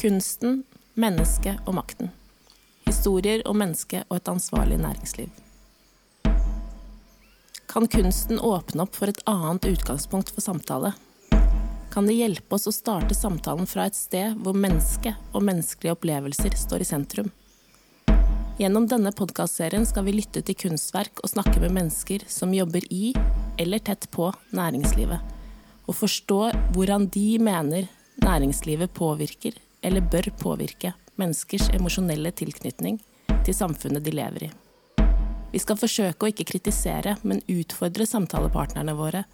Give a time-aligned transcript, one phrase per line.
[0.00, 0.62] Kunsten,
[0.96, 2.08] mennesket og makten.
[2.86, 5.28] Historier om mennesket og et ansvarlig næringsliv.
[7.68, 10.94] Kan kunsten åpne opp for et annet utgangspunkt for samtale?
[11.92, 16.56] Kan det hjelpe oss å starte samtalen fra et sted hvor mennesket og menneskelige opplevelser
[16.56, 17.28] står i sentrum?
[18.56, 23.12] Gjennom denne podkastserien skal vi lytte til kunstverk og snakke med mennesker som jobber i,
[23.60, 25.32] eller tett på, næringslivet,
[25.84, 27.92] og forstå hvordan de mener
[28.24, 33.00] næringslivet påvirker, eller bør påvirke, menneskers emosjonelle tilknytning
[33.44, 34.50] til samfunnet de lever i.
[35.50, 39.24] Vi skal forsøke å ikke kritisere, men utfordre samtalepartnerne våre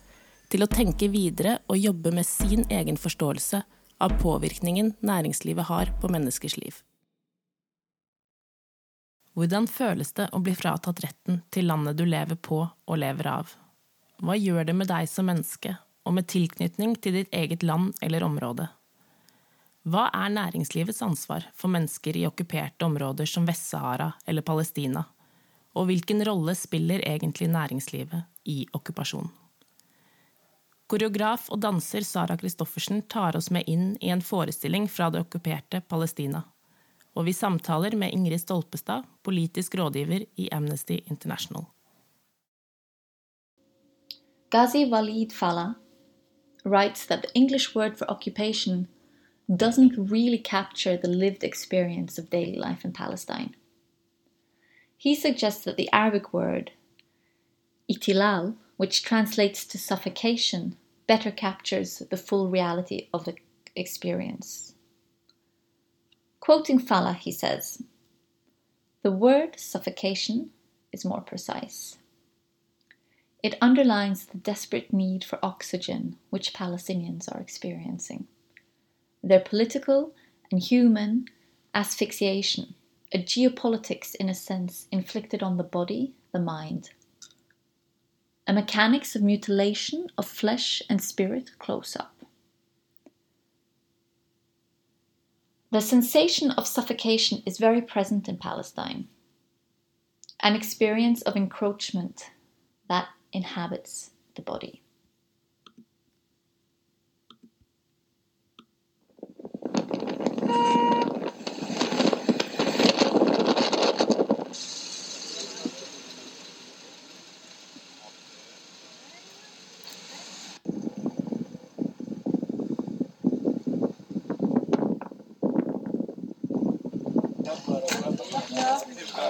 [0.53, 3.63] til å tenke videre og jobbe med sin egen forståelse
[4.01, 6.81] av påvirkningen næringslivet har på menneskers liv.
[9.37, 13.53] Hvordan føles det å bli fratatt retten til landet du lever på og lever av?
[14.25, 15.75] Hva gjør det med deg som menneske,
[16.09, 18.71] og med tilknytning til ditt eget land eller område?
[19.87, 25.05] Hva er næringslivets ansvar for mennesker i okkuperte områder som Vest-Sahara eller Palestina?
[25.79, 29.31] Og hvilken rolle spiller egentlig næringslivet i okkupasjonen?
[30.91, 35.81] Koreograf og danser Sara Christoffersen tar oss med inn i en forestilling fra det okkuperte
[35.87, 36.43] Palestina.
[37.15, 41.67] Og vi samtaler med Ingrid Stolpestad, politisk rådgiver i Amnesty International.
[44.51, 45.75] Ghazi Walid Fallah
[46.65, 48.87] writes that the English word for occupation
[49.55, 53.55] doesn't really capture the lived experience of daily life in Palestine.
[54.97, 56.73] He suggests that the Arabic word
[57.91, 63.37] itilal, which translates to suffocation, better captures the full reality of the
[63.77, 64.75] experience.
[66.41, 67.83] Quoting Fallah, he says,
[69.03, 70.51] The word suffocation
[70.93, 71.99] is more precise.
[73.43, 78.27] It underlines the desperate need for oxygen which Palestinians are experiencing
[79.27, 80.15] their political
[80.51, 81.27] and human
[81.75, 82.75] asphyxiation,
[83.13, 86.91] a geopolitics in a sense inflicted on the body, the mind,
[88.47, 92.15] a mechanics of mutilation of flesh and spirit close up.
[95.73, 99.09] The sensation of suffocation is very present in Palestine,
[100.41, 102.31] an experience of encroachment
[102.89, 104.83] that inhabits the body.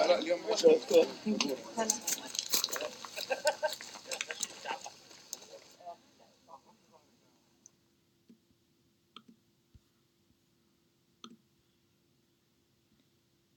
[0.09, 1.07] لا اليوم 10 اكتوبر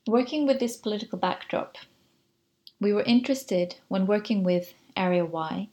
[0.09, 1.77] Working with this political backdrop,
[2.81, 5.69] we were interested when working with Area Y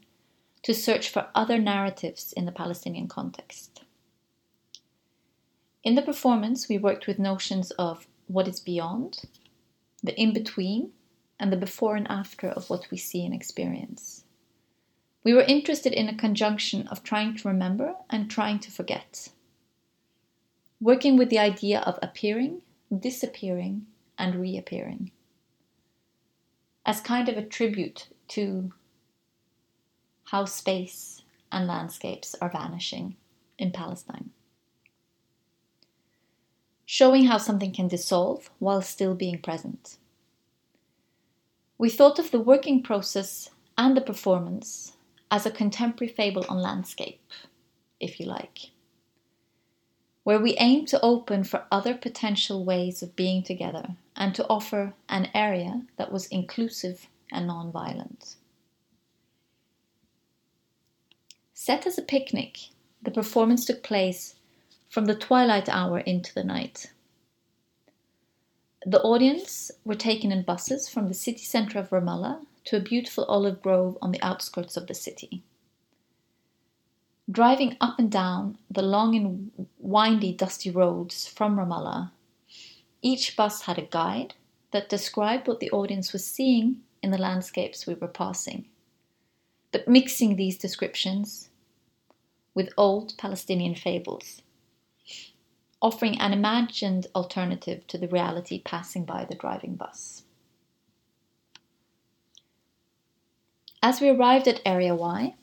[0.62, 3.82] to search for other narratives in the Palestinian context.
[5.82, 9.22] In the performance, we worked with notions of what is beyond,
[10.02, 10.90] the in between,
[11.40, 14.24] and the before and after of what we see and experience.
[15.24, 19.30] We were interested in a conjunction of trying to remember and trying to forget.
[20.78, 22.60] Working with the idea of appearing,
[23.00, 23.86] disappearing,
[24.18, 25.10] and reappearing
[26.86, 28.72] as kind of a tribute to
[30.26, 33.16] how space and landscapes are vanishing
[33.58, 34.30] in Palestine.
[36.84, 39.98] Showing how something can dissolve while still being present.
[41.78, 44.92] We thought of the working process and the performance
[45.30, 47.20] as a contemporary fable on landscape,
[47.98, 48.70] if you like,
[50.26, 54.92] where we aim to open for other potential ways of being together and to offer
[55.08, 58.34] an area that was inclusive and non-violent.
[61.54, 62.58] Set as a picnic,
[63.00, 64.34] the performance took place
[64.88, 66.90] from the twilight hour into the night.
[68.84, 73.26] The audience were taken in buses from the city centre of Ramallah to a beautiful
[73.26, 75.44] olive grove on the outskirts of the city.
[77.30, 82.12] Driving up and down the long and windy, dusty roads from Ramallah
[83.06, 84.34] each bus had a guide
[84.72, 88.66] that described what the audience was seeing in the landscapes we were passing,
[89.70, 91.50] but mixing these descriptions
[92.52, 94.42] with old Palestinian fables,
[95.80, 100.24] offering an imagined alternative to the reality passing by the driving bus.
[103.82, 105.36] As we arrived at Area Y,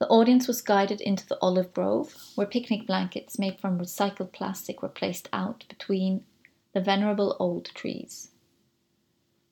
[0.00, 4.80] The audience was guided into the olive grove, where picnic blankets made from recycled plastic
[4.80, 6.24] were placed out between
[6.72, 8.30] the venerable old trees.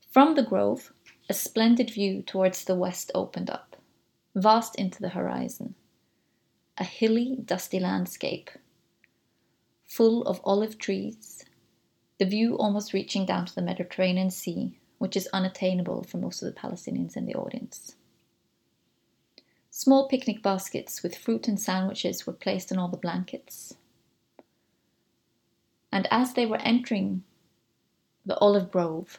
[0.08, 0.93] From the grove,
[1.28, 3.76] a splendid view towards the west opened up,
[4.37, 5.75] vast into the horizon.
[6.78, 8.50] A hilly, dusty landscape,
[9.84, 11.44] full of olive trees,
[12.19, 16.54] the view almost reaching down to the Mediterranean Sea, which is unattainable for most of
[16.54, 17.96] the Palestinians in the audience.
[19.78, 23.75] Small picnic baskets with fruit and sandwiches were placed on all the blankets.
[25.93, 27.25] And as they were entering
[28.25, 29.19] the olive grove,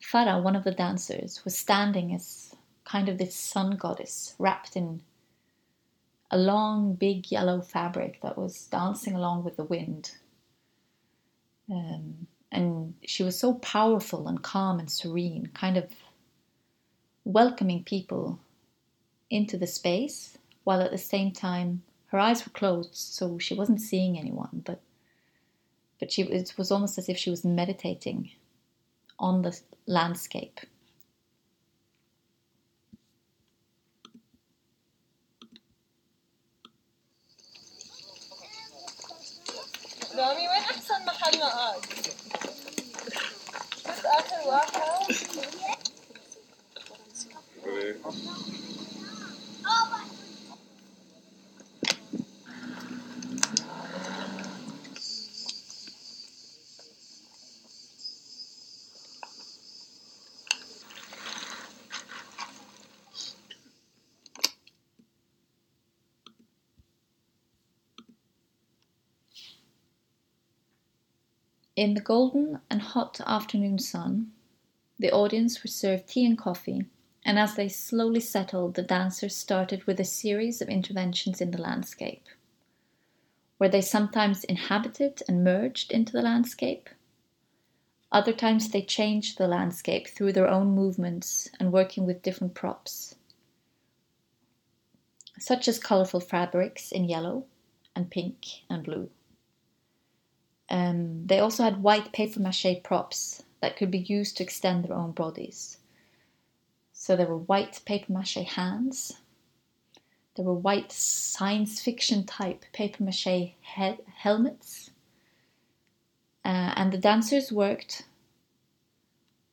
[0.00, 2.56] Farah, one of the dancers, was standing as
[2.86, 5.02] kind of this sun goddess wrapped in
[6.30, 10.12] a long, big yellow fabric that was dancing along with the wind.
[11.70, 15.92] Um, and she was so powerful and calm and serene, kind of
[17.26, 18.40] welcoming people
[19.29, 23.81] into the space, while at the same time her eyes were closed, so she wasn't
[23.81, 24.81] seeing anyone, but
[25.99, 28.31] but she it was almost as if she was meditating
[29.19, 30.59] on the landscape.
[40.15, 41.81] رامي وين أحسن محل نقعد؟
[43.85, 44.79] بس آخر واحد
[71.84, 74.32] In the golden and hot afternoon sun,
[74.98, 76.86] the audience were served tea and coffee,
[77.26, 81.60] and as they slowly settled, the dancers started with a series of interventions in the
[81.60, 82.26] landscape,
[83.58, 86.88] where they sometimes inhabited and merged into the landscape.
[88.10, 93.14] Other times they changed the landscape through their own movements and working with different props,
[95.38, 97.44] such as colorful fabrics in yellow
[97.94, 99.10] and pink and blue.
[100.74, 104.96] Um, they also had white paper mache props that could be used to extend their
[104.96, 105.78] own bodies.
[106.92, 109.12] So there were white paper mache hands.
[110.34, 114.90] There were white science fiction type paper mache helmets.
[116.44, 118.02] Uh, and the dancers worked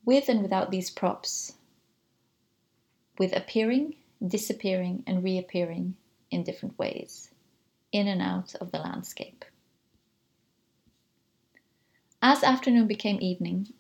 [0.04, 1.54] with and without these props,
[3.20, 3.94] with appearing,
[4.26, 5.98] disappearing, and reappearing
[6.32, 7.30] in different ways,
[7.92, 9.46] in and out of the landscape.
[12.22, 13.74] As afternoon became evening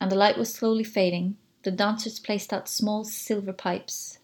[0.00, 4.18] and the light was slowly fading, the dancers placed out small silver pipes,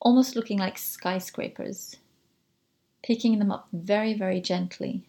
[0.00, 1.96] almost looking like skyscrapers,
[3.02, 5.06] picking them up very, very gently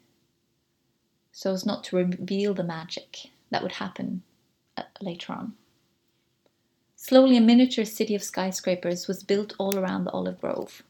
[1.33, 4.21] so as not to reveal the magic that would happen
[4.77, 5.53] uh, later on.
[6.95, 10.83] Slowly, a miniature city of skyscrapers was built all around the olive grove.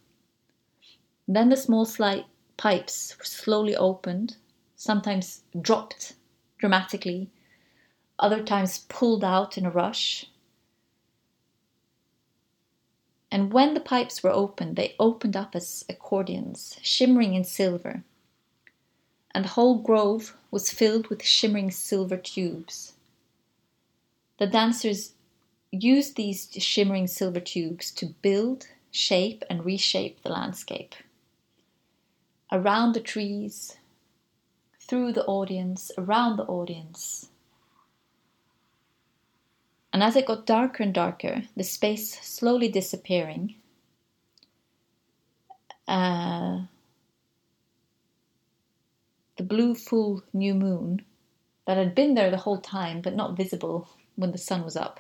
[1.27, 2.25] Then the small slight
[2.57, 4.35] pipes were slowly opened
[4.83, 6.13] sometimes dropped
[6.57, 7.30] dramatically,
[8.19, 10.25] other times pulled out in a rush.
[13.31, 18.04] And when the pipes were opened, they opened up as accordions, shimmering in silver.
[19.31, 22.94] And the whole grove was filled with shimmering silver tubes.
[24.37, 25.13] The dancers
[25.71, 30.94] used these shimmering silver tubes to build, shape, and reshape the landscape.
[32.52, 33.78] Around the trees,
[34.87, 37.30] through the audience, around the audience.
[39.92, 43.56] And as it got darker and darker, the space slowly disappearing,
[45.87, 46.61] uh,
[49.37, 51.04] the blue full new moon
[51.66, 54.99] that had been there the whole time but not visible when the sun was up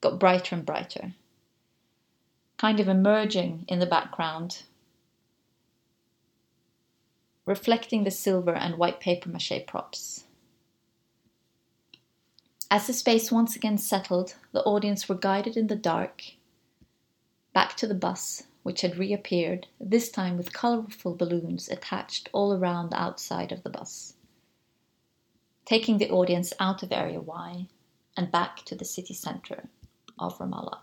[0.00, 1.12] got brighter and brighter,
[2.58, 4.62] kind of emerging in the background
[7.46, 10.24] reflecting the silver and white paper mache props.
[12.70, 16.22] As the space once again settled, the audience were guided in the dark
[17.54, 22.90] back to the bus, which had reappeared, this time with colourful balloons attached all around
[22.90, 24.14] the outside of the bus,
[25.64, 27.68] taking the audience out of Area Y
[28.16, 29.68] and back to the city centre
[30.18, 30.80] of Ramallah.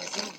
[0.00, 0.31] Estamos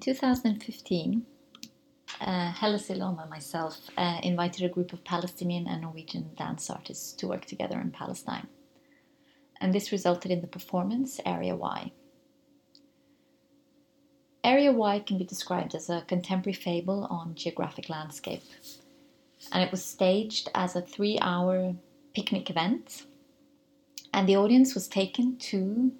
[0.00, 1.26] In 2015,
[2.22, 7.28] uh, Silom and myself uh, invited a group of Palestinian and Norwegian dance artists to
[7.28, 8.46] work together in Palestine.
[9.60, 11.92] And this resulted in the performance Area Y.
[14.42, 18.44] Area Y can be described as a contemporary fable on geographic landscape.
[19.52, 21.74] And it was staged as a three hour
[22.14, 23.04] picnic event.
[24.14, 25.92] And the audience was taken to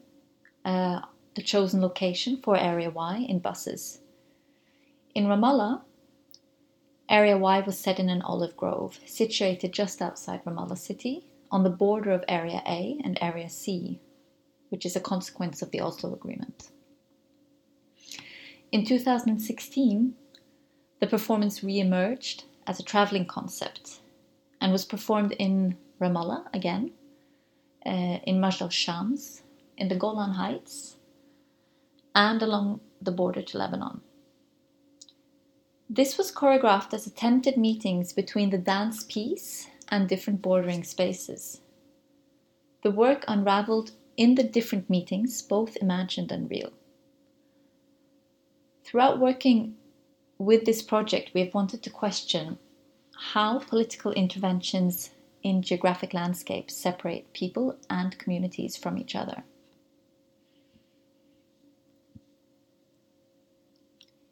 [0.65, 1.01] uh,
[1.35, 4.01] the chosen location for Area Y in buses.
[5.15, 5.83] In Ramallah,
[7.09, 11.71] Area Y was set in an olive grove situated just outside Ramallah city on the
[11.71, 14.01] border of Area A and Area C,
[14.69, 16.71] which is a consequence of the Oslo Agreement.
[18.71, 20.15] In 2016,
[21.01, 24.01] the performance re emerged as a traveling concept
[24.61, 26.93] and was performed in Ramallah again,
[27.85, 29.43] uh, in Majd al Shams,
[29.77, 30.97] in the Golan Heights,
[32.15, 34.01] and along the border to Lebanon.
[35.89, 41.61] This was choreographed as attempted meetings between the dance piece and different bordering spaces.
[42.83, 46.73] The work unraveled in the different meetings, both imagined and real.
[48.85, 49.77] Throughout working
[50.39, 52.59] with this project, we have wanted to question
[53.33, 55.11] how political interventions
[55.43, 59.45] in geographic landscapes separate people and communities from each other.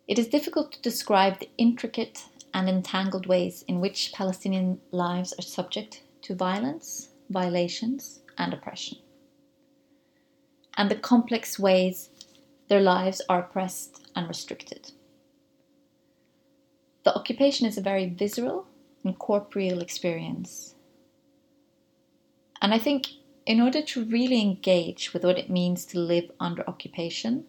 [0.08, 2.24] It is difficult to describe the intricate
[2.54, 8.98] and entangled ways in which Palestinian lives are subject to violence, violations, and oppression,
[10.78, 12.08] and the complex ways
[12.68, 14.92] their lives are oppressed and restricted.
[17.04, 18.66] The occupation is a very visceral
[19.04, 20.74] and corporeal experience.
[22.62, 23.08] And I think
[23.44, 27.44] in order to really engage with what it means to live under occupation,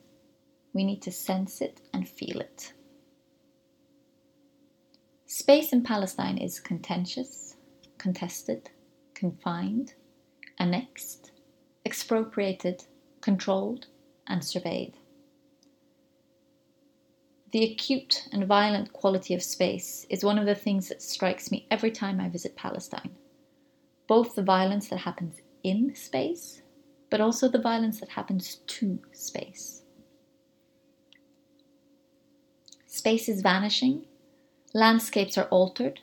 [0.73, 2.73] we need to sense it and feel it.
[5.25, 7.55] Space in Palestine is contentious,
[7.97, 8.69] contested,
[9.13, 9.93] confined,
[10.57, 11.31] annexed,
[11.85, 12.83] expropriated,
[13.21, 13.88] controlled,
[14.27, 14.97] and surveyed.
[17.51, 21.65] The acute and violent quality of space is one of the things that strikes me
[21.71, 23.15] every time I visit Palestine.
[24.07, 26.61] Both the violence that happens in space,
[27.09, 29.83] but also the violence that happens to space.
[33.00, 34.06] Space is vanishing,
[34.74, 36.01] landscapes are altered,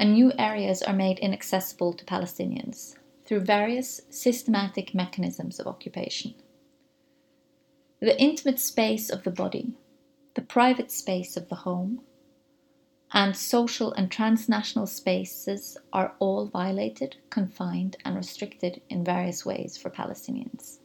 [0.00, 6.34] and new areas are made inaccessible to Palestinians through various systematic mechanisms of occupation.
[8.00, 9.74] The intimate space of the body,
[10.34, 12.00] the private space of the home,
[13.12, 19.88] and social and transnational spaces are all violated, confined, and restricted in various ways for
[19.88, 20.78] Palestinians.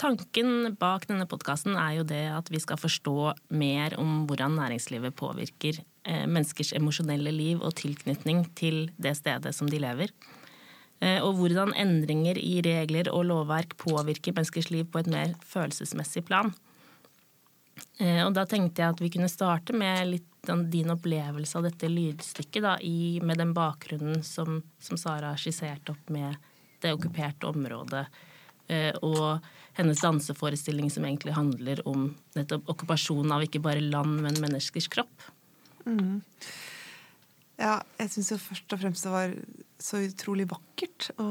[0.00, 3.16] Tanken bak denne podkasten er jo det at vi skal forstå
[3.52, 9.68] mer om hvordan næringslivet påvirker eh, menneskers emosjonelle liv og tilknytning til det stedet som
[9.68, 10.14] de lever.
[11.04, 16.24] Eh, og hvordan endringer i regler og lovverk påvirker menneskers liv på et mer følelsesmessig
[16.32, 16.54] plan.
[18.00, 20.26] Eh, og da tenkte jeg at vi kunne starte med litt
[20.72, 26.08] din opplevelse av dette lydstykket, da, i, med den bakgrunnen som, som Sara skisserte opp
[26.08, 26.40] med
[26.80, 28.06] det okkuperte området.
[29.04, 29.42] Og
[29.80, 35.30] hennes danseforestilling som egentlig handler om nettopp okkupasjonen av ikke bare land, men menneskers kropp.
[35.86, 36.20] Mm.
[37.60, 39.34] Ja, jeg syns jo først og fremst det var
[39.80, 41.26] så utrolig vakkert å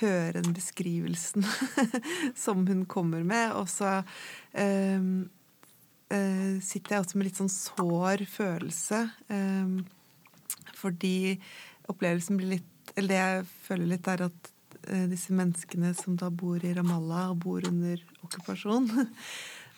[0.00, 1.46] høre den beskrivelsen
[2.44, 3.54] som hun kommer med.
[3.58, 4.00] Og så
[4.54, 5.26] um,
[6.14, 9.04] uh, sitter jeg også med litt sånn sår følelse.
[9.30, 9.80] Um,
[10.78, 11.38] fordi
[11.90, 14.48] opplevelsen blir litt Eller det jeg føler litt, er at
[15.10, 18.90] disse menneskene som da bor i Ramallah og bor under okkupasjon.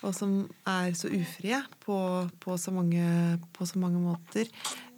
[0.01, 1.97] Og som er så ufrie på,
[2.41, 3.05] på, så, mange,
[3.53, 4.49] på så mange måter.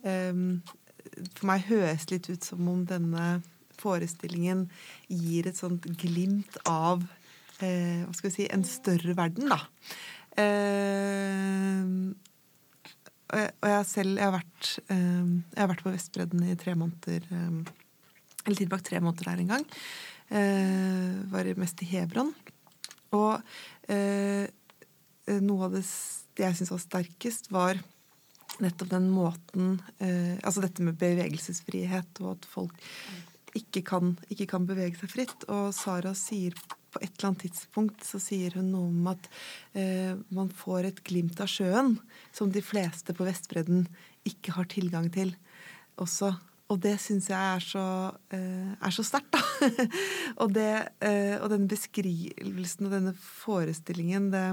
[0.05, 3.41] For meg høres litt ut som om denne
[3.83, 4.69] forestillingen
[5.11, 7.03] gir et sånt glimt av
[7.63, 9.59] eh, hva skal vi si, en større verden, da.
[13.33, 17.27] og jeg selv jeg har, vært, jeg har vært på Vestbredden i tre måneder
[18.45, 19.67] eller tilbake tre måneder der en gang.
[20.33, 22.33] Eh, var mest i Hebron.
[23.13, 23.41] Og
[23.93, 24.47] eh,
[25.43, 25.85] noe av det
[26.41, 27.81] jeg syns var sterkest, var
[28.63, 32.77] nettopp den måten eh, Altså dette med bevegelsesfrihet, og at folk
[33.57, 35.45] ikke kan, ikke kan, bevege seg fritt.
[35.53, 36.57] Og Sara sier
[36.93, 39.29] på et eller annet tidspunkt så sier hun noe om at
[39.77, 41.95] eh, man får et glimt av sjøen
[42.37, 43.87] som de fleste på Vestbredden
[44.29, 45.35] ikke har tilgang til.
[46.01, 46.33] Også
[46.73, 47.85] og det syns jeg er så,
[48.33, 49.87] uh, er så sterkt, da.
[50.43, 50.73] og, det,
[51.05, 54.47] uh, og denne beskrivelsen og denne forestillingen det,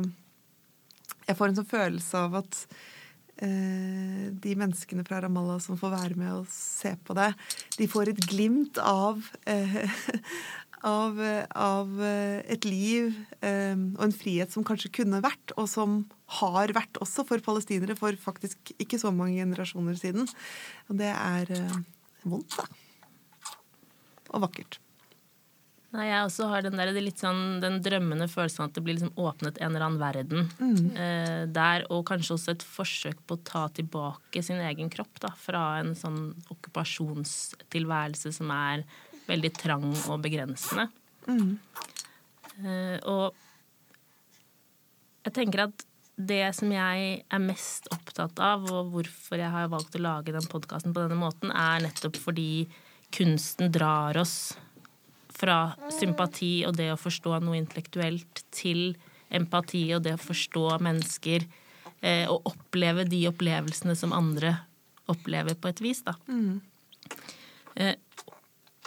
[1.29, 2.61] Jeg får en sånn følelse av at
[3.43, 7.31] uh, de menneskene fra Ramallah som får være med og se på det,
[7.79, 9.21] de får et glimt av
[10.79, 11.17] av,
[11.59, 11.89] av,
[12.47, 13.11] et liv
[13.43, 15.97] og en frihet som kanskje kunne vært, og som
[16.39, 20.29] har vært også for palestinere for faktisk ikke så mange generasjoner siden.
[20.87, 21.51] Og det er
[22.25, 22.67] vondt, da.
[24.29, 24.79] Og vakkert.
[25.89, 29.57] Nei, jeg også har den, der, sånn, den drømmende følelsen at det blir liksom åpnet
[29.57, 30.91] en eller annen verden mm.
[30.93, 35.33] eh, der, og kanskje også et forsøk på å ta tilbake sin egen kropp da,
[35.33, 38.85] fra en sånn okkupasjonstilværelse som er
[39.29, 40.91] veldig trang og begrensende.
[41.25, 41.57] Mm.
[42.61, 43.33] Eh, og
[45.25, 45.88] jeg tenker at
[46.19, 50.47] det som jeg er mest opptatt av, og hvorfor jeg har valgt å lage den
[50.51, 52.67] podkasten på denne måten, er nettopp fordi
[53.15, 54.57] kunsten drar oss
[55.39, 58.91] fra sympati og det å forstå noe intellektuelt til
[59.31, 61.45] empati og det å forstå mennesker
[62.01, 64.57] eh, og oppleve de opplevelsene som andre
[65.09, 66.17] opplever på et vis, da.
[66.27, 66.59] Mm.
[67.79, 67.95] Eh,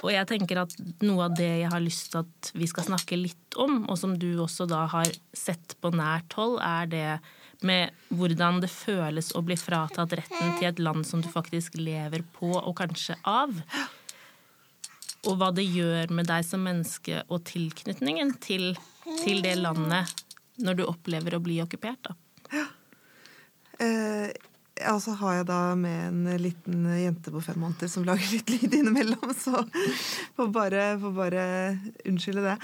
[0.03, 3.19] og jeg tenker at noe av det jeg har lyst til at vi skal snakke
[3.19, 7.07] litt om, og som du også da har sett på nært hold, er det
[7.63, 12.25] med hvordan det føles å bli fratatt retten til et land som du faktisk lever
[12.35, 13.55] på, og kanskje av.
[15.31, 18.73] Og hva det gjør med deg som menneske og tilknytningen til,
[19.23, 20.11] til det landet
[20.62, 22.19] når du opplever å bli okkupert, da.
[22.53, 22.67] Ja.
[23.83, 24.33] Eh,
[24.83, 28.51] ja, så har jeg da med en liten jente på fem måneder som lager litt
[28.53, 29.62] lyd innimellom, så
[30.37, 31.45] får bare, får bare
[32.09, 32.57] unnskylde det.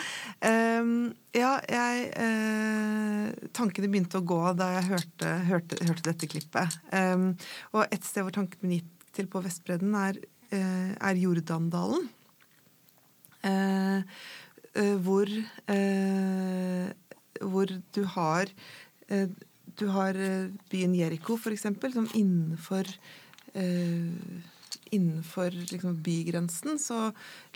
[0.45, 0.93] Um,
[1.37, 6.79] ja, jeg uh, Tankene begynte å gå da jeg hørte, hørte, hørte dette klippet.
[6.93, 7.31] Um,
[7.75, 10.21] og et sted hvor tanken min gikk til på Vestbredden, er,
[10.53, 12.09] uh, er Jordandalen.
[13.47, 14.03] Uh,
[15.03, 15.31] hvor,
[17.51, 18.51] hvor du har
[19.79, 22.89] du har eh, byen Jeriko, f.eks., som innenfor
[23.55, 24.47] eh,
[24.89, 27.11] Innenfor liksom, bygrensen så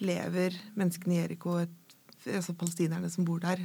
[0.05, 1.55] lever menneskene i Jeriko,
[2.29, 3.63] altså palestinerne som bor der,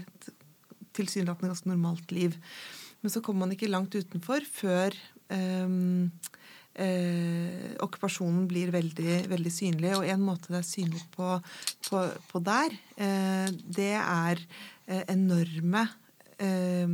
[0.95, 2.37] tilsynelatende ganske normalt liv.
[3.03, 4.95] Men så kommer man ikke langt utenfor før
[5.35, 5.75] eh,
[6.77, 9.95] Eh, okkupasjonen blir veldig, veldig, synlig.
[9.97, 11.31] Og en måte det er synlig på,
[11.87, 14.43] på, på der, eh, det er
[14.85, 15.87] eh, enorme
[16.37, 16.85] Eh,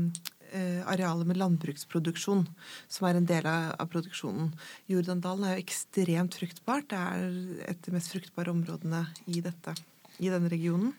[0.54, 2.44] arealer med landbruksproduksjon,
[2.92, 4.52] som er en del av, produksjonen.
[4.92, 6.90] Jordandalen er jo ekstremt fruktbart.
[6.94, 7.24] Det er
[7.70, 9.76] et av de mest fruktbare områdene i, dette,
[10.20, 10.94] i denne regionen.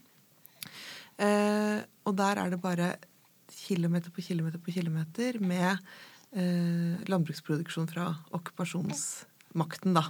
[1.22, 2.94] Eh, og der er det bare
[3.54, 5.70] kilometer på kilometer på kilometer med
[6.34, 10.08] eh, landbruksproduksjon fra okkupasjonsmakten, da.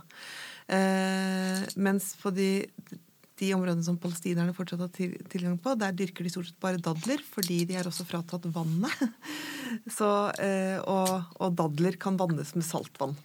[0.72, 2.48] Eh, mens på de
[3.40, 7.22] de områdene som palestinerne fortsatt har tilgang på, der dyrker de stort sett bare dadler,
[7.34, 8.94] fordi de er også fratatt vannet.
[9.96, 13.16] Så, eh, og, og, dadler kan vannes med saltvann,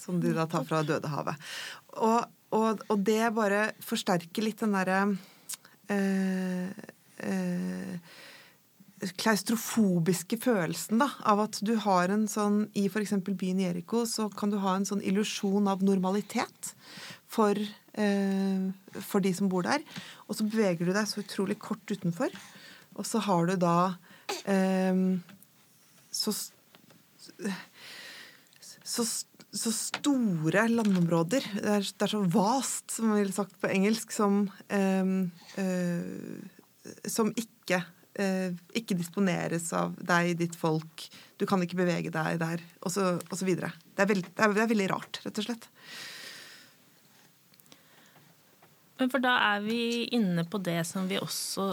[0.00, 1.52] som de da tar fra Dødehavet.
[2.00, 2.24] Og,
[2.56, 5.00] og, og det bare forsterker litt den derre
[5.92, 6.84] eh,
[7.28, 8.12] eh,
[9.20, 13.16] klaustrofobiske følelsen da, av at du har en sånn I f.eks.
[13.26, 16.72] byen Jeriko så kan du ha en sånn illusjon av normalitet
[17.34, 17.58] for
[17.94, 19.82] Eh, for de som bor der.
[20.26, 22.32] Og så beveger du deg så utrolig kort utenfor.
[22.98, 23.76] Og så har du da
[24.50, 24.98] eh,
[26.14, 26.34] så,
[28.82, 31.46] så, så store landområder.
[31.54, 35.12] Det er, det er, så vast, som man ville sagt på engelsk, som, eh,
[35.62, 37.78] eh, som ikke,
[38.18, 41.06] eh, ikke disponeres av deg, ditt folk.
[41.38, 42.66] Du kan ikke bevege deg der,
[43.46, 43.70] videre.
[43.94, 45.70] Det er, det, det er veldig rart, rett og slett.
[49.00, 49.80] Men for da er vi
[50.14, 51.72] inne på det som vi også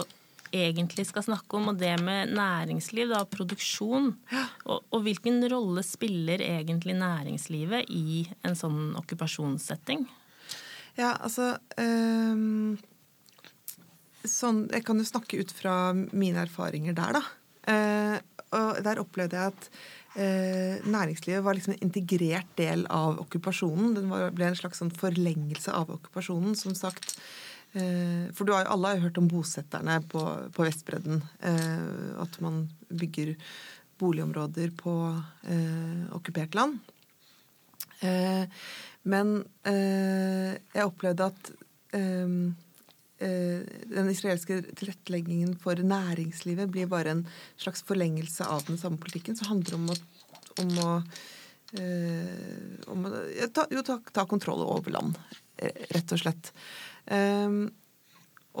[0.52, 4.10] egentlig skal snakke om, og det med næringsliv, da, produksjon.
[4.66, 10.04] Og, og, hvilken rolle spiller egentlig næringslivet i en sånn okkupasjonssetting?
[10.98, 12.76] Ja, altså um,
[14.28, 17.24] sånn, Jeg kan jo snakke ut fra mine erfaringer der, da.
[17.62, 18.18] Uh,
[18.52, 19.70] og der opplevde jeg at
[20.14, 23.94] næringslivet var liksom en integrert del av okkupasjonen.
[23.96, 26.56] Den ble en slags sånn forlengelse av okkupasjonen.
[26.58, 27.14] Som sagt
[27.72, 31.22] eh, For har jo alle har hørt om bosetterne på, på Vestbredden.
[31.40, 33.34] Eh, at man bygger
[34.02, 34.94] boligområder på
[35.48, 36.78] eh, okkupert land.
[38.02, 38.44] Eh,
[39.08, 39.36] men
[39.68, 41.52] eh, jeg opplevde at
[43.22, 47.20] den israelske tilretteleggingen for næringslivet blir bare en
[47.60, 49.36] slags forlengelse av den samme politikken.
[49.38, 49.96] som handler om å,
[50.64, 50.90] om å
[51.78, 53.06] eh, om,
[53.38, 55.18] ja, ta, jo, ta, ta, kontroll over land,
[55.92, 56.52] rett og slett.
[57.06, 57.66] Um,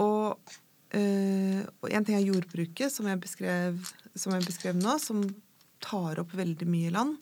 [0.00, 0.54] og,
[0.96, 5.24] uh, og, en ting er jordbruket, som jeg, beskrev, som jeg beskrev nå, som
[5.82, 7.18] tar opp veldig mye land.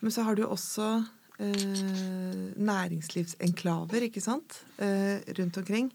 [0.00, 5.92] Men så har du også uh, næringslivsenklaver, ikke sant, uh, rundt omkring.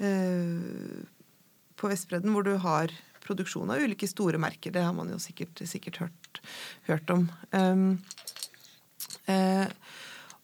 [0.00, 2.92] På Vestbredden, hvor du har
[3.30, 4.72] produksjon av ulike store merker.
[4.74, 6.40] Det har man jo sikkert, sikkert hørt,
[6.88, 7.28] hørt, om.
[7.52, 7.98] Um,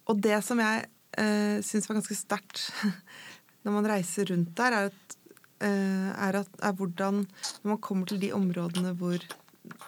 [0.06, 0.84] og det som jeg
[1.18, 2.68] uh, syns var ganske sterkt
[3.66, 5.16] når man reiser rundt der, er, at,
[5.64, 9.18] uh, er, at, er hvordan Når man kommer til de områdene hvor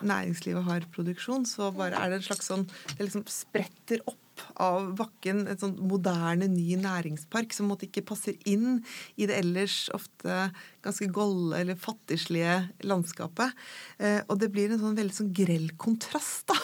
[0.03, 2.65] næringslivet har produksjon, så bare er det en slags sånn
[2.97, 4.19] Det liksom spretter opp
[4.61, 8.81] av bakken et sånn moderne, ny næringspark som måtte ikke passer inn
[9.17, 10.49] i det ellers ofte
[10.85, 13.55] ganske golde eller fattigslige landskapet.
[13.99, 16.59] Eh, og det blir en sånn veldig sånn grell kontrast da,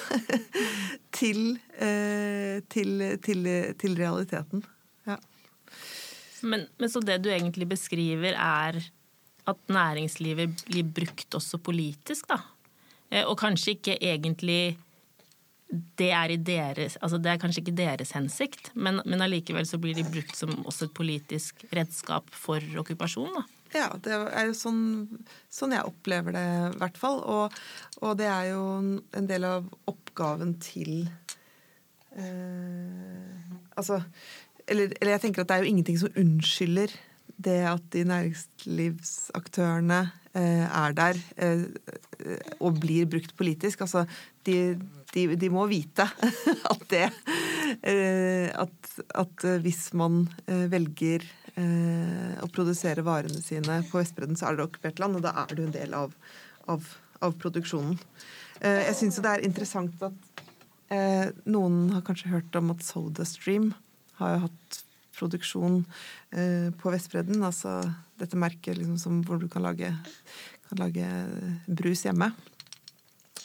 [1.19, 4.65] til, eh, til, til, til, realiteten.
[5.09, 5.19] Ja.
[6.43, 8.83] Men, men så det du egentlig beskriver, er
[9.45, 12.41] at næringslivet blir brukt også politisk, da?
[13.11, 14.77] Eh, og kanskje ikke egentlig
[15.99, 19.97] det er, deres, altså det er kanskje ikke deres hensikt, men, men allikevel så blir
[19.97, 23.33] de brukt som også et politisk redskap for okkupasjon.
[23.37, 23.45] da.
[23.75, 24.83] Ja, det er jo sånn,
[25.51, 27.19] sånn jeg opplever det i hvert fall.
[27.27, 27.57] Og,
[28.01, 28.63] og, det er jo
[29.19, 31.09] en del av oppgaven til
[32.15, 33.43] eh,
[33.75, 33.99] Altså
[34.65, 36.91] eller, eller, jeg tenker at det er jo ingenting som unnskylder
[37.45, 40.01] det at de næringslivsaktørene
[40.35, 41.67] er der eh,
[42.59, 43.85] og blir brukt politisk.
[43.87, 44.05] Altså,
[44.47, 44.75] de,
[45.15, 46.07] de, de må vite
[46.73, 47.07] at det
[47.83, 51.25] eh, at, at, hvis man eh, velger
[51.57, 55.57] eh, å produsere varene sine på Vestbredden, så er det okkupert land, og da er
[55.57, 56.15] du en del av,
[56.71, 56.89] av,
[57.25, 57.99] av produksjonen.
[58.61, 60.31] Eh, jeg syns det er interessant at
[61.49, 63.71] noen har kanskje hørt om at SodaStream
[64.21, 64.77] har hatt
[65.17, 65.83] produksjon
[66.33, 67.43] eh, på Vestbredden.
[67.47, 67.81] Altså
[68.21, 69.93] dette merket liksom, som, hvor du kan lage,
[70.69, 71.09] kan lage
[71.67, 72.33] brus hjemme.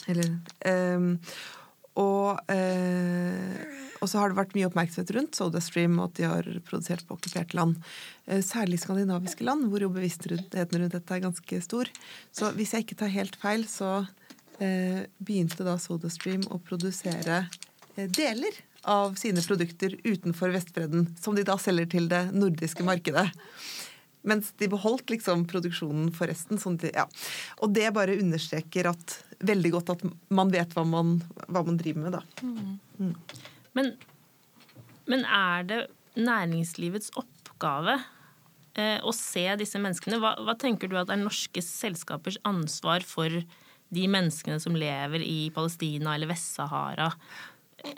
[0.10, 1.08] Eller eh,
[2.00, 3.60] og, eh,
[4.08, 7.56] så har det vært mye oppmerksomhet rundt SodaStream og at de har produsert på okkupert
[7.58, 7.76] land.
[8.28, 11.92] Eh, særlig skandinaviske land, hvor jo bevisstheten rundt dette er ganske stor.
[12.32, 14.06] Så hvis jeg ikke tar helt feil, så
[14.64, 17.44] eh, begynte da SodaStream å produsere
[18.00, 18.56] deler
[18.90, 23.28] av sine produkter utenfor Vestbredden, som de da selger til det nordiske markedet.
[24.28, 26.60] Mens de beholdt liksom produksjonen for resten.
[26.60, 27.06] Sånn de, ja.
[27.64, 32.08] Og det bare understreker at, veldig godt at man vet hva man, hva man driver
[32.08, 32.24] med, da.
[32.44, 32.74] Mm.
[33.00, 33.14] Mm.
[33.78, 33.94] Men,
[35.08, 35.80] men, er det
[36.20, 37.96] næringslivets oppgave
[38.76, 40.20] eh, å se disse menneskene?
[40.20, 43.40] Hva, hva tenker du at er norske selskapers ansvar for
[43.90, 47.14] de menneskene som lever i Palestina eller Vest-Sahara?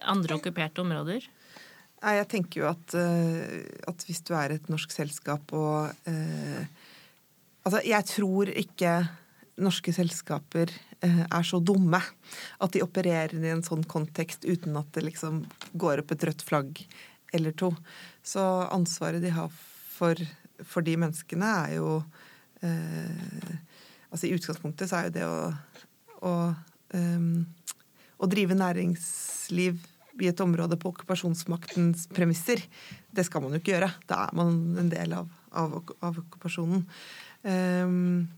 [0.02, 1.28] Andre okkuperte områder?
[2.02, 6.64] Nei, Jeg tenker jo at, uh, at, hvis du er et norsk selskap og uh,
[7.62, 8.92] Altså, jeg tror ikke
[9.62, 10.72] norske selskaper
[11.06, 15.44] uh, er så dumme at de opererer i en sånn kontekst uten at det liksom
[15.78, 16.82] går opp et rødt flagg
[17.38, 17.70] eller to.
[18.26, 18.42] Så
[18.74, 20.18] ansvaret de har for,
[20.66, 22.02] for de menneskene, er jo
[22.62, 25.38] Altså i utgangspunktet så er jo det å,
[26.30, 26.34] å
[26.94, 27.40] um,
[28.22, 29.80] å drive næringsliv
[30.22, 32.62] i et område på okkupasjonsmaktens premisser,
[33.10, 33.90] det skal man jo ikke gjøre.
[34.10, 36.84] Da er man en del av, av, av okkupasjonen.
[37.42, 38.30] Um,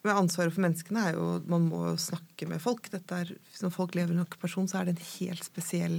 [0.00, 2.88] men ansvaret for menneskene er jo Man må jo snakke med folk.
[3.12, 5.98] Er, når folk lever i en okkupasjon, så er det en helt spesiell,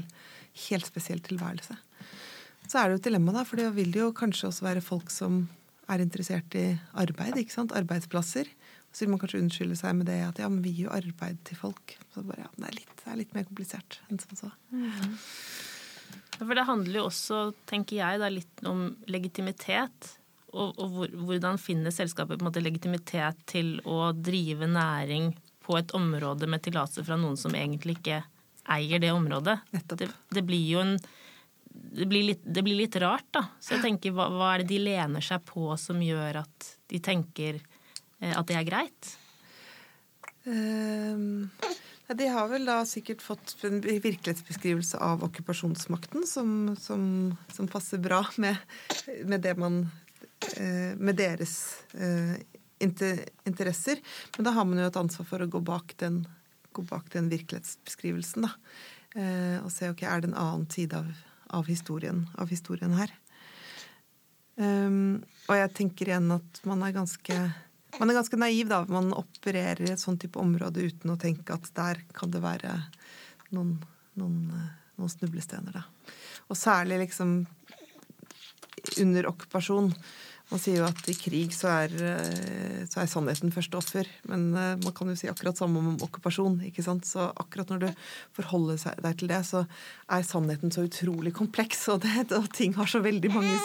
[0.68, 1.78] helt spesiell tilværelse.
[2.66, 5.12] Så er det jo et dilemma, da, for det vil jo kanskje også være folk
[5.14, 5.44] som
[5.92, 6.66] er interessert i
[6.98, 7.38] arbeid.
[7.38, 7.76] ikke sant?
[7.76, 8.50] Arbeidsplasser.
[8.92, 11.40] Så vil man kanskje unnskylde seg med det at ja, men vi gir jo arbeid
[11.48, 11.96] til folk.
[12.14, 14.50] Så bare, ja, det, er litt, det er litt mer komplisert enn som så.
[14.74, 15.14] Mm.
[16.42, 20.16] For det handler jo også, tenker jeg, da, litt om legitimitet.
[20.52, 25.32] Og, og hvor, hvordan finner selskapet på en måte legitimitet til å drive næring
[25.64, 28.24] på et område med tillatelse fra noen som egentlig ikke
[28.72, 29.58] eier det området.
[29.72, 30.98] Det, det, blir jo en
[31.72, 33.46] det blir, litt, det blir, litt, rart, da.
[33.60, 37.00] Så jeg tenker, hva, hva er det de lener seg på som gjør at de
[37.04, 37.62] tenker
[38.22, 39.16] at det er greit?
[40.46, 41.50] Um,
[42.18, 47.04] de har vel da sikkert fått en virkelighetsbeskrivelse av okkupasjonsmakten som, som,
[47.54, 48.58] som passer bra med,
[49.30, 49.84] med, man
[50.58, 51.56] eh, Med deres
[51.96, 52.36] uh,
[52.82, 54.02] interesser.
[54.36, 56.24] Men da har man jo et ansvar for å gå bak den,
[56.74, 58.56] gå bak den virkelighetsbeskrivelsen, da.
[59.62, 61.10] Og se ok, er det en annen side av,
[61.52, 63.12] av, historien, av historien, her.
[64.56, 67.38] Um, og jeg tenker igjen at man er ganske
[68.00, 68.84] man er ganske naiv, da.
[68.90, 72.76] Man opererer i et sånt type område uten å tenke at der kan det være
[73.56, 73.76] noen,
[74.20, 74.42] noen,
[74.98, 76.16] noen snublestener, da.
[76.52, 77.42] Og særlig liksom
[79.00, 79.92] under okkupasjon.
[80.52, 84.08] Man sier jo at i krig så er, eh, så er sannheten første offer.
[84.28, 86.58] Men eh, man kan jo si akkurat samme om okkupasjon.
[86.68, 87.08] ikke sant?
[87.08, 87.88] Så akkurat når du
[88.36, 89.64] forholder deg til det, så
[90.12, 91.86] er sannheten så utrolig kompleks.
[91.94, 93.56] Og, det, og ting har så veldig mange,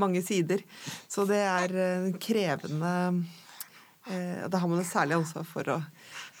[0.00, 0.64] mange sider.
[1.12, 2.94] Så det er eh, krevende
[4.06, 5.80] eh, Da har man et særlig ansvar for å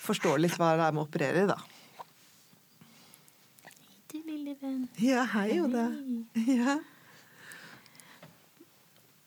[0.00, 1.58] forstå litt hva det er man opererer i, da.
[3.66, 3.74] Hei,
[4.12, 4.86] Du lille venn.
[5.02, 5.88] Ja, hei, Oda.
[6.46, 6.78] Ja.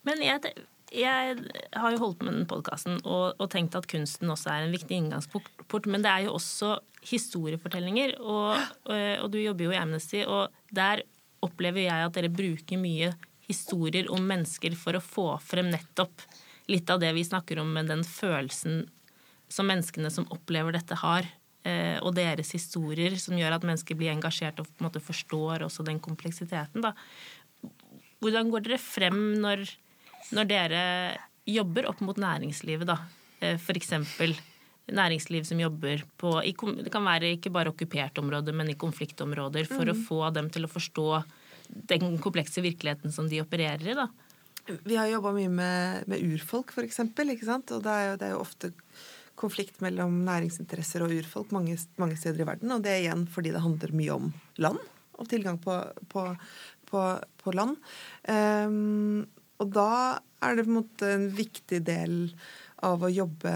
[0.04, 0.54] Men jeg,
[0.91, 1.36] jeg,
[1.80, 4.98] har jo holdt med den podkasten og, og, tenkt at kunsten også er en viktig
[5.00, 5.88] inngangsport.
[5.88, 6.76] Men det er jo også
[7.08, 8.17] historiefortellinger.
[8.19, 11.06] Og, og, og, du jobber jo i Amnesty, og der
[11.43, 13.13] opplever jeg at dere bruker mye
[13.48, 16.24] historier om mennesker for å få frem nettopp
[16.71, 18.86] litt av det vi snakker om med den følelsen
[19.52, 21.28] som menneskene som opplever dette, har.
[21.63, 25.65] Eh, og deres historier, som gjør at mennesker blir engasjert og på en måte forstår
[25.67, 26.84] også den kompleksiteten.
[26.84, 26.93] Da.
[28.23, 29.67] Hvordan går dere frem når
[30.32, 30.82] når dere
[31.49, 32.97] jobber opp mot næringslivet, da,
[33.41, 33.91] eh, f.eks.
[34.88, 39.84] næringsliv som jobber på Det kan være ikke bare okkuperte områder, men i konfliktområder, for
[39.84, 39.91] mm.
[39.91, 41.23] å få dem til å forstå
[41.69, 44.08] den komplekse virkeligheten som de opererer i, da.
[44.65, 47.02] Vi har jobba mye med, med urfolk, f.eks.
[47.04, 47.12] Og
[47.84, 48.71] det er, jo, det er jo ofte
[49.39, 52.71] konflikt mellom næringsinteresser og urfolk mange, mange, steder i verden.
[52.71, 54.30] Og det er igjen fordi det handler mye om
[54.63, 54.80] land
[55.19, 55.76] og tilgang på,
[56.10, 56.26] på,
[56.89, 57.02] på,
[57.43, 57.76] på land.
[58.28, 59.26] Um,
[59.62, 62.15] og da er det på en måte en viktig del
[62.84, 63.52] av å jobbe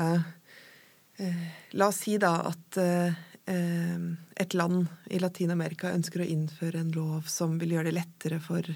[1.20, 3.16] eh, La oss si da at eh,
[3.48, 8.68] et land i Latin-Amerika ønsker å innføre en lov som vil gjøre det lettere for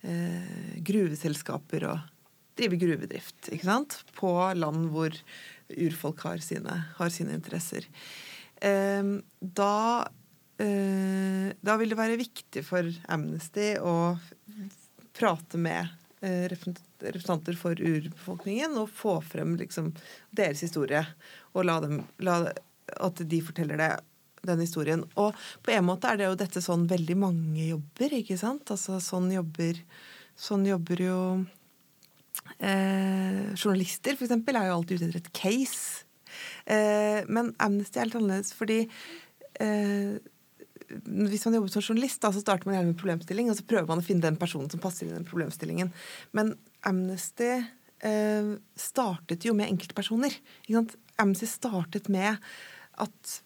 [0.00, 1.98] gruveselskaper og
[2.56, 3.98] drive gruvedrift ikke sant?
[4.16, 5.12] på land hvor
[5.70, 7.84] urfolk har sine, har sine interesser.
[8.64, 9.76] Eh, da,
[10.60, 13.96] eh, da vil det være viktig for Amnesty å
[15.16, 16.48] prate med Eh,
[17.00, 19.86] representanter for urbefolkningen og få frem liksom,
[20.36, 21.00] deres historie.
[21.56, 22.42] Og la dem, la,
[23.00, 23.94] at de forteller det,
[24.46, 25.04] den historien.
[25.20, 28.70] Og på en måte er det jo dette sånn veldig mange jobber, ikke sant?
[28.72, 29.80] Altså sånn jobber,
[30.38, 31.20] sånn jobber jo
[32.58, 36.04] eh, Journalister, for eksempel, er jo alltid ute etter et case.
[36.64, 38.84] Eh, men Amnesty er litt annerledes fordi
[39.60, 40.20] eh,
[40.90, 43.86] hvis man jobber som journalist, da, så starter man gjerne med problemstilling, og så prøver
[43.90, 45.92] man å finne den personen som passer inn i den problemstillingen.
[46.36, 50.34] Men Amnesty eh, startet jo med enkeltpersoner.
[51.20, 52.40] Amnesty startet med
[53.00, 53.36] at,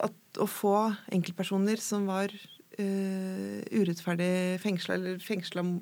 [0.00, 0.76] at å få
[1.10, 5.80] enkeltpersoner som var uh, urettferdig fengsla eller fengsla uh,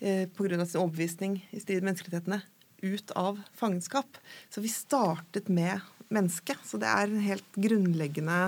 [0.00, 0.64] eh, pga.
[0.66, 2.42] sin overbevisning i strid med menneskerettighetene,
[2.82, 4.18] ut av fangenskap.
[4.50, 5.78] Så vi startet med
[6.10, 6.58] mennesket.
[6.66, 8.40] Så det er en helt grunnleggende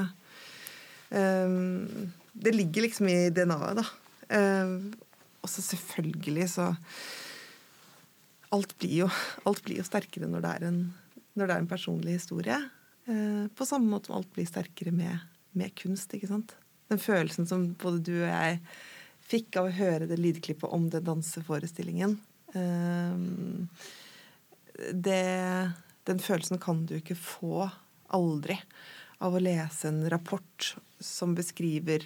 [1.15, 3.85] Um, det ligger liksom i DNA-et, da.
[4.35, 4.95] Um,
[5.45, 6.71] og så selvfølgelig så
[8.55, 9.09] alt blir, jo,
[9.47, 10.81] alt blir jo sterkere når det er en,
[11.37, 12.57] det er en personlig historie.
[13.09, 16.15] Uh, på samme måte som alt blir sterkere med, med, kunst.
[16.15, 16.57] ikke sant?
[16.93, 18.61] Den følelsen som både du og jeg
[19.25, 22.19] fikk av å høre det lydklippet om den danseforestillingen.
[22.55, 23.69] Um,
[24.93, 25.73] det,
[26.05, 27.69] den følelsen kan du ikke få
[28.15, 28.59] aldri
[29.25, 32.05] av å lese en rapport som beskriver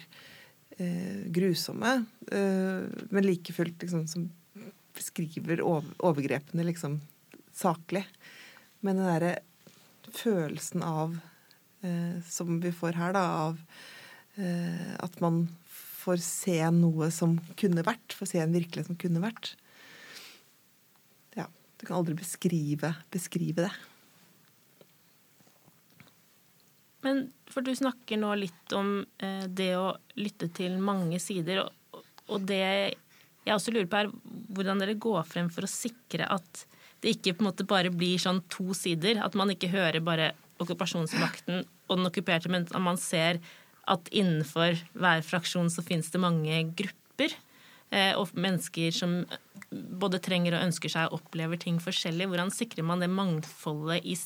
[0.77, 4.29] eh, grusomme, eh, men like fullt liksom, som
[4.95, 6.99] beskriver overgrepene liksom
[7.55, 8.05] saklig.
[8.79, 9.33] Men den derre
[10.15, 11.17] følelsen av,
[11.81, 13.59] eh, som vi får her, da, av
[14.39, 15.45] eh, at man
[15.99, 19.53] får se noe som kunne vært, får se en virkelighet som kunne vært.
[21.37, 23.73] Ja, du kan aldri beskrive, beskrive det.
[27.05, 31.63] Men for du snakker nå litt om eh, det å lytte til mange sider.
[31.63, 34.11] Og, og, det jeg også lurer på, er
[34.55, 36.65] hvordan dere går frem for å sikre at
[37.03, 39.21] det ikke på en måte bare blir sånn to sider.
[39.23, 43.39] At man ikke hører bare okkupasjonsmakten og den okkuperte, men at man ser
[43.89, 47.35] at innenfor hver fraksjon så finnes det mange grupper.
[47.89, 49.23] Eh, og mennesker som
[49.71, 52.27] både trenger og ønsker seg og opplever ting forskjellig.
[52.29, 54.17] Hvordan sikrer man det mangfoldet i,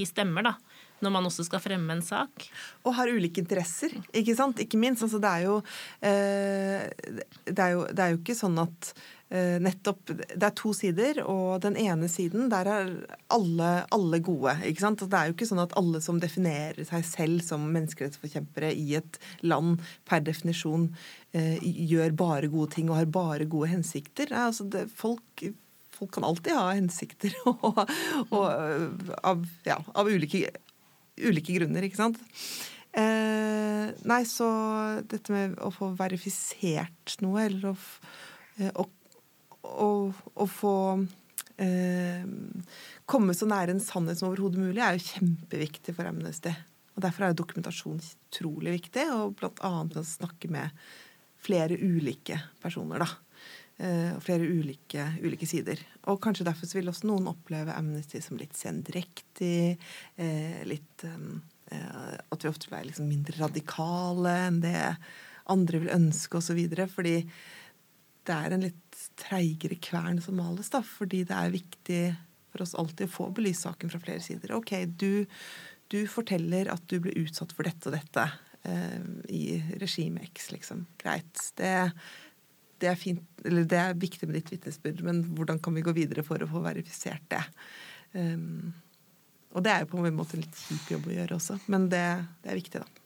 [0.00, 0.56] i stemmer, da?
[1.04, 2.46] når man også skal fremme en sak.
[2.84, 4.60] Og har ulike interesser, ikke sant?
[4.62, 5.04] Ikke minst.
[5.04, 5.58] Altså, det, er jo,
[6.00, 8.94] eh, det, er jo, det er jo ikke sånn at
[9.34, 12.92] nettopp Det er to sider, og den ene siden, der er
[13.34, 14.54] alle, alle gode.
[14.68, 15.02] ikke sant?
[15.02, 19.18] Det er jo ikke sånn at alle som definerer seg selv som menneskerettsforkjempere i et
[19.42, 20.86] land, per definisjon
[21.34, 24.30] eh, gjør bare gode ting og har bare gode hensikter.
[24.44, 25.46] Altså, det, folk
[25.94, 27.76] folk kan alltid ha hensikter og,
[28.34, 30.48] og, av, ja, av ulike
[31.22, 32.20] ulike grunner, ikke sant.
[32.94, 34.48] Eh, nei, så
[35.10, 37.74] dette med å få verifisert noe, eller å,
[38.58, 38.86] eh, å,
[39.64, 40.76] å, å få
[41.56, 42.24] eh,
[43.08, 46.52] komme så nære en sannhet som overhodet mulig, er jo kjempeviktig for Amnesty.
[46.94, 50.84] Og Derfor er jo dokumentasjon utrolig viktig, og annet å snakke med
[51.44, 53.08] flere ulike personer, da.
[53.82, 55.80] Eh, Og flere ulike, ulike sider.
[56.06, 59.74] Og kanskje derfor vil også noen oppleve Amnesty som litt sendrektig,
[60.16, 64.78] eh, litt eh, At vi ofte være liksom mindre radikale enn det
[65.50, 66.60] andre vil ønske, osv.
[66.92, 67.16] Fordi
[68.28, 70.80] det er en litt treigere kvern som males, da.
[70.86, 72.02] Fordi det er viktig
[72.52, 74.54] for oss alltid å få belyst saken fra flere sider.
[74.56, 75.24] Ok, du,
[75.92, 78.28] du forteller at du ble utsatt for dette og dette
[78.62, 79.00] eh,
[79.34, 79.44] i
[79.80, 80.84] regime X, liksom.
[81.02, 81.50] Greit.
[81.58, 81.72] Det,
[82.82, 85.94] det er fint, eller det er viktig med ditt vitnesbyrd, men hvordan kan vi gå
[85.96, 87.42] videre for å få verifisert det?
[88.14, 88.70] Um,
[89.54, 91.88] og det er jo på en måte en litt kjip jobb å gjøre også, men
[91.90, 92.04] det,
[92.42, 93.02] det er viktig, da.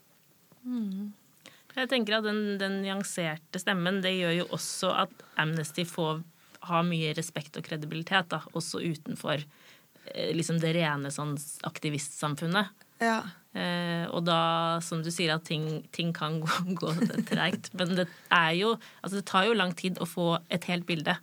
[1.79, 6.23] Jeg tenker at den, den nyanserte stemmen det gjør jo også at Amnesty får
[6.69, 11.37] ha mye respekt og kredibilitet, da, også utenfor eh, liksom det rene sånn
[11.69, 12.75] aktivistsamfunnet.
[12.99, 13.21] Ja.
[13.55, 14.41] Eh, og da,
[14.85, 16.93] som du sier, at ting, ting kan gå, gå
[17.31, 17.71] treigt.
[17.79, 21.15] Men det er jo Altså, det tar jo lang tid å få et helt bilde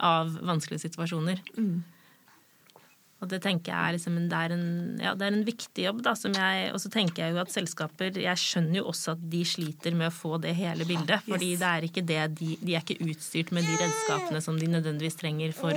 [0.00, 1.42] av vanskelige situasjoner.
[3.20, 4.66] Og det tenker jeg er liksom det, er en,
[5.02, 6.14] ja, det er en viktig jobb, da.
[6.16, 9.42] Som jeg, og så tenker jeg jo at selskaper Jeg skjønner jo også at de
[9.44, 11.26] sliter med å få det hele bildet.
[11.28, 14.70] Fordi det er ikke det de, de er ikke utstyrt med de redskapene som de
[14.72, 15.76] nødvendigvis trenger for,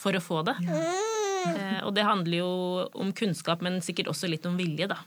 [0.00, 0.58] for å få det.
[0.64, 2.52] Eh, og det handler jo
[3.00, 5.00] om kunnskap, men sikkert også litt om vilje, da.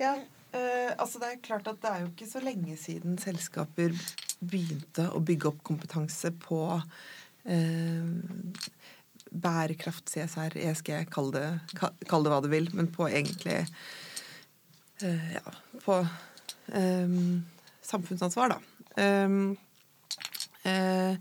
[0.00, 0.14] Ja,
[0.54, 3.94] eh, altså det er klart at det er jo ikke så lenge siden selskaper
[4.44, 8.03] begynte å bygge opp kompetanse på eh,
[9.44, 11.44] bærekraft, CSR, ESG, kall det,
[11.78, 13.60] kall det hva du vil, men på egentlig
[15.04, 15.44] uh, Ja,
[15.84, 16.00] på
[16.72, 17.44] um,
[17.84, 18.60] samfunnsansvar, da.
[19.26, 19.56] Um,
[20.64, 21.16] uh,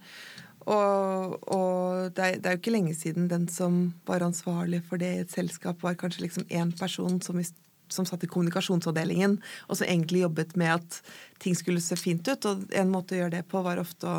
[0.64, 5.02] og, og det, er, det er jo ikke lenge siden den som var ansvarlig for
[5.02, 7.50] det i et selskap, var kanskje liksom én person som, i-
[7.94, 9.38] som satt i kommunikasjonsavdelingen,
[9.70, 10.98] og som egentlig jobbet med at
[11.44, 12.48] ting skulle se fint ut.
[12.50, 14.18] Og en måte å gjøre det på var ofte å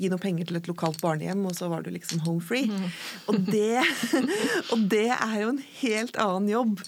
[0.00, 2.70] gi noe penger til et lokalt barnehjem, og så var du liksom home free.
[3.30, 3.82] Og, det,
[4.72, 6.82] og det er jo en helt annen jobb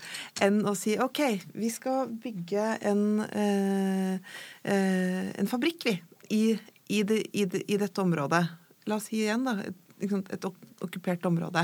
[0.45, 1.23] enn å si OK,
[1.59, 5.97] vi skal bygge en, eh, eh, en fabrikk, vi,
[6.33, 6.43] i,
[6.89, 8.45] i, det, i, det, i dette området.
[8.89, 9.59] La oss si igjen, da.
[9.67, 11.63] Et, et ok- okkupert område.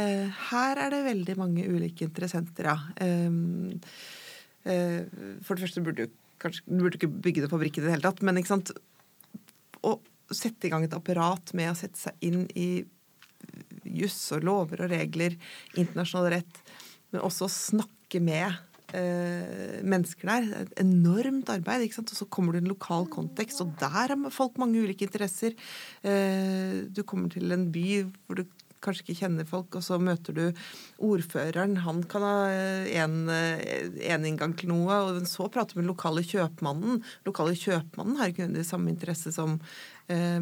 [0.00, 2.76] Eh, her er det veldig mange ulike interessenter, ja.
[3.04, 3.80] Um,
[4.64, 5.04] eh,
[5.44, 8.22] for det første burde du kanskje burde ikke bygge det fabrikk i det hele tatt,
[8.24, 8.72] men ikke sant
[9.82, 9.96] Å
[10.32, 12.84] sette i gang et apparat med å sette seg inn i
[13.82, 15.34] juss og lover og regler,
[15.74, 16.60] internasjonal rett,
[17.10, 18.46] men også å snakke med
[18.94, 20.46] eh, mennesker der.
[20.46, 21.82] Er Et enormt arbeid.
[21.82, 22.12] ikke sant?
[22.14, 25.58] Og så kommer du i en lokal kontekst, og der har folk mange ulike interesser.
[26.02, 28.46] Eh, du kommer til en by hvor du
[28.84, 30.44] kanskje ikke kjenner folk, og så møter du
[31.02, 31.78] ordføreren.
[31.86, 32.34] Han kan ha
[33.02, 37.02] en, en inngang til noe, og så prater du med lokale kjøpmannen.
[37.28, 39.58] Lokale kjøpmannen har ikke nødvendigvis samme interesse som
[40.12, 40.40] eh,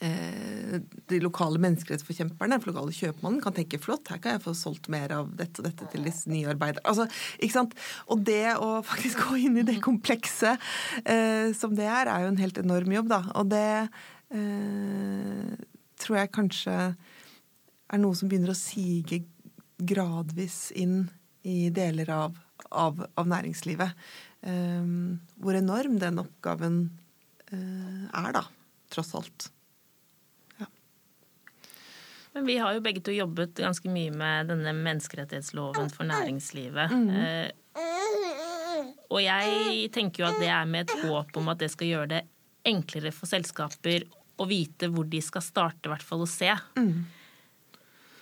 [0.00, 0.78] eh,
[1.10, 5.12] de lokale menneskerettsforkjemperne, for lokale kjøpmannen kan tenke flott, her kan jeg få solgt mer
[5.14, 6.84] av dette og dette til disse nye arbeidere.
[6.88, 7.76] Altså, ikke sant?
[8.08, 10.56] Og det å faktisk gå inn i det komplekse
[11.04, 13.22] eh, som det er, er jo en helt enorm jobb, da.
[13.40, 13.68] Og det
[14.34, 15.54] eh,
[15.98, 16.80] tror jeg kanskje
[17.88, 19.22] er noe som begynner å sige
[19.78, 21.06] gradvis inn
[21.46, 24.08] i deler av, av, av næringslivet.
[24.42, 26.82] Um, hvor enorm den oppgaven
[27.52, 28.44] uh, er, da.
[28.92, 29.50] Tross alt.
[32.38, 36.92] Men vi har jo begge to jobbet ganske mye med denne menneskerettighetsloven for næringslivet.
[36.94, 37.48] Eh,
[39.08, 42.10] og jeg tenker jo at det er med et håp om at det skal gjøre
[42.12, 42.20] det
[42.68, 44.06] enklere for selskaper
[44.38, 46.52] å vite hvor de skal starte, i hvert fall å se.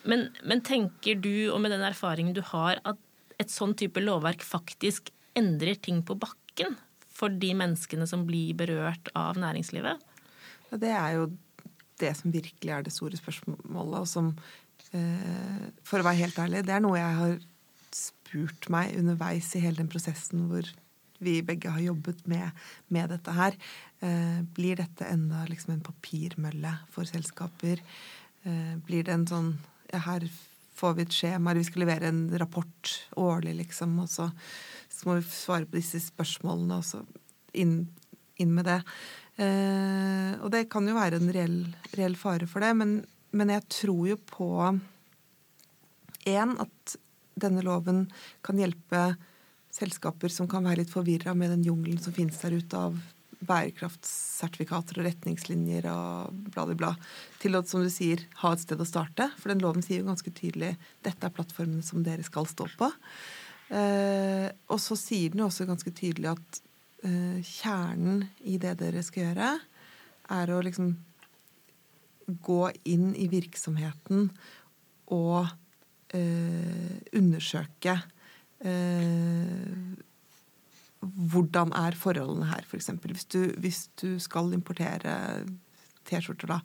[0.06, 3.00] Men, men tenker du, og med den erfaringen du har, at
[3.42, 6.78] et sånn type lovverk faktisk endrer ting på bakken
[7.16, 10.00] for de menneskene som blir berørt av næringslivet?
[10.70, 11.26] Ja, det er jo
[12.00, 14.32] det som virkelig er det store spørsmålet, og som
[14.92, 17.38] eh, For å være helt ærlig, det er noe jeg har
[17.96, 20.68] spurt meg underveis i hele den prosessen hvor
[21.24, 22.50] vi begge har jobbet med,
[22.92, 23.56] med dette her.
[24.04, 27.80] Eh, blir dette enda liksom en papirmølle for selskaper?
[28.44, 29.50] Eh, blir det en sånn
[29.92, 30.26] her
[30.76, 34.28] får vi et skjema, eller vi skal levere en rapport årlig, liksom, og så,
[34.92, 37.00] så må vi svare på disse spørsmålene, og så
[37.56, 37.78] inn,
[38.42, 38.80] inn med det.
[39.40, 41.58] Eh, og det kan jo være en reell,
[41.96, 42.98] reell fare for det, men,
[43.36, 44.50] men jeg tror jo på
[46.26, 46.96] én at
[47.36, 48.06] denne loven
[48.44, 49.10] kan hjelpe
[49.76, 52.96] selskaper som kan være litt forvirra med den jungelen som finnes der ute av
[53.44, 56.92] bærekraftssertifikater og retningslinjer og bla, bla, bla,
[57.42, 59.28] til å, som du sier, ha et sted å starte.
[59.40, 60.74] For den loven sier jo ganske tydelig
[61.06, 62.90] dette er plattformene som dere skal stå på.
[63.74, 66.60] Eh, og så sier den jo også ganske tydelig at
[67.06, 69.52] eh, kjernen i det dere skal gjøre,
[70.36, 70.94] er å liksom
[72.26, 74.30] gå inn i virksomheten
[75.14, 75.46] og
[76.16, 77.94] eh, undersøke
[78.66, 79.74] eh,
[81.14, 82.92] hvordan er forholdene her, f.eks.
[83.02, 83.26] Hvis,
[83.62, 85.16] hvis du skal importere
[86.06, 86.60] T-skjorter, da,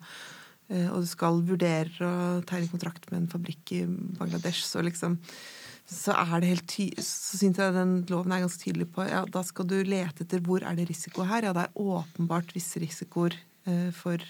[0.68, 5.18] eh, og du skal vurdere å tegne kontrakt med en fabrikk i Bangladesh, så liksom
[5.92, 9.24] så er det helt ty så syns jeg den loven er ganske tydelig på ja,
[9.28, 11.48] da skal du lete etter hvor er det risiko her.
[11.48, 13.34] Ja, det er åpenbart visse risikoer
[13.66, 14.22] eh, for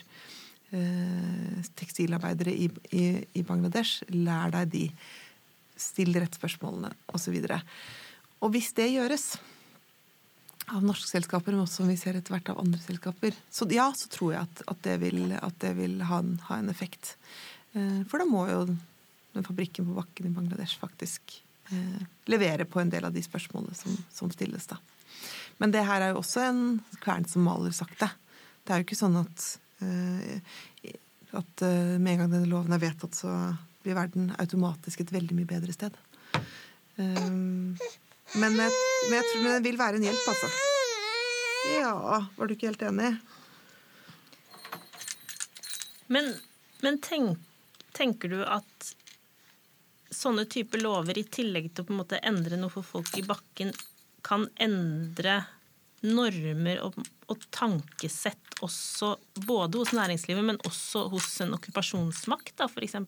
[0.72, 3.04] eh, tekstilarbeidere i, i,
[3.36, 4.02] i, Bangladesh.
[4.16, 4.86] Lær deg de.
[5.82, 7.36] Still rett spørsmålene, osv.
[7.36, 7.60] Og, så
[8.42, 9.32] og hvis det gjøres,
[10.72, 13.36] av norske selskaper, men også som vi ser etter hvert av andre selskaper.
[13.52, 16.58] Så ja, så tror jeg at, at det vil, at det vil ha, en, ha,
[16.60, 17.16] en, effekt.
[17.76, 21.36] Eh, for da må jo den fabrikken på bakken i Bangladesh faktisk
[21.72, 22.02] eh,
[22.32, 24.80] levere på en del av de spørsmålene som, som, stilles, da.
[25.60, 26.62] Men det her er jo også en
[27.02, 28.08] kvern som maler sakte.
[28.62, 29.48] Det er jo ikke sånn at,
[29.84, 30.94] eh,
[31.38, 33.34] at eh, med en gang denne loven er vedtatt, så
[33.82, 35.96] blir verden automatisk et veldig mye bedre sted.
[36.96, 37.78] Um,
[38.40, 38.72] men jeg,
[39.08, 40.50] men jeg tror det vil være en hjelp, altså.
[41.76, 41.94] Ja,
[42.36, 43.12] var du ikke helt enig?
[46.12, 46.32] Men,
[46.82, 47.38] men tenk,
[47.96, 48.92] tenker du at
[50.12, 53.24] sånne typer lover, i tillegg til å på en måte endre noe for folk i
[53.26, 53.72] bakken,
[54.22, 55.40] kan endre
[56.02, 56.98] normer og,
[57.30, 59.14] og tankesett også
[59.46, 62.98] både hos næringslivet, men også hos en okkupasjonsmakt, da, f.eks.?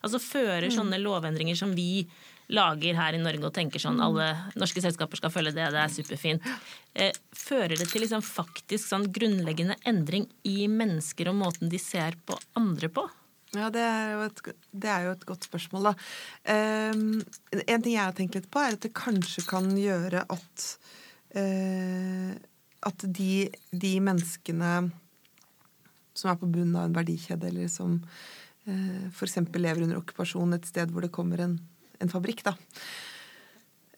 [0.00, 0.74] Altså fører mm.
[0.74, 2.06] sånne lovendringer som vi
[2.50, 4.26] lager her i Norge og tenker sånn alle
[4.58, 6.50] norske selskaper skal følge det, det er superfint.
[6.94, 12.18] Eh, fører det til liksom faktisk sånn grunnleggende endring i mennesker og måten de ser
[12.26, 13.06] på andre på?
[13.56, 14.40] Ja, det er jo et,
[14.86, 15.94] er jo et godt spørsmål, da.
[16.94, 17.18] Um,
[17.64, 20.66] en ting jeg har tenkt litt på, er at det kanskje kan gjøre at
[21.34, 22.30] uh,
[22.86, 24.70] at de, de, menneskene
[26.16, 29.40] som er på bunnen av en verdikjede, eller som uh, f.eks.
[29.58, 31.58] lever under okkupasjon et sted hvor det kommer en
[32.00, 32.56] en fabrikk, da.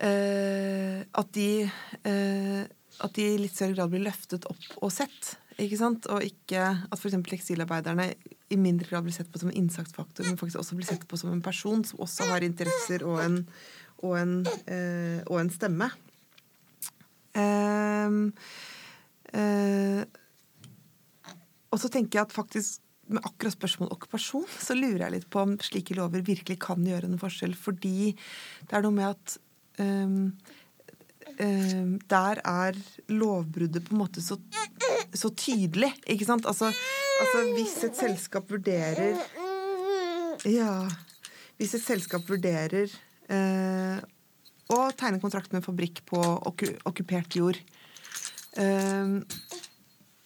[0.02, 1.70] Eh, at, de,
[2.08, 2.62] eh,
[3.06, 5.34] at de i litt større grad blir løftet opp og sett.
[5.62, 6.08] Ikke sant?
[6.10, 7.18] Og ikke at f.eks.
[7.28, 8.08] tekstilarbeiderne
[8.52, 11.18] i mindre grad blir sett på som en innsatsfaktor, men faktisk også blir sett på
[11.20, 13.38] som en person som også har interesser og en,
[14.02, 14.34] og en,
[14.66, 15.88] eh, og en stemme.
[17.32, 18.26] Um,
[19.32, 20.02] uh,
[21.72, 22.82] og så tenker jeg at faktisk
[23.16, 27.10] med akkurat spørsmålet okkupasjon, så lurer jeg litt på om slike lover virkelig kan gjøre
[27.10, 27.54] en forskjell.
[27.58, 29.36] Fordi det er noe med at
[29.82, 30.16] um,
[31.38, 32.78] um, der er
[33.12, 34.38] lovbruddet på en måte så,
[35.14, 36.48] så tydelig, ikke sant?
[36.48, 36.72] Altså,
[37.22, 39.20] altså, hvis et selskap vurderer
[40.48, 40.88] Ja.
[41.60, 42.90] Hvis et selskap vurderer
[43.30, 44.00] uh,
[44.72, 47.58] å tegne kontrakt med en fabrikk på okkupert jord
[48.56, 49.20] um,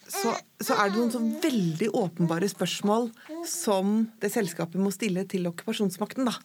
[0.08, 3.10] så, så, er det noen sånn veldig åpenbare spørsmål
[3.48, 6.28] som det selskapet må stille til okkupasjonsmakten.
[6.28, 6.36] Da.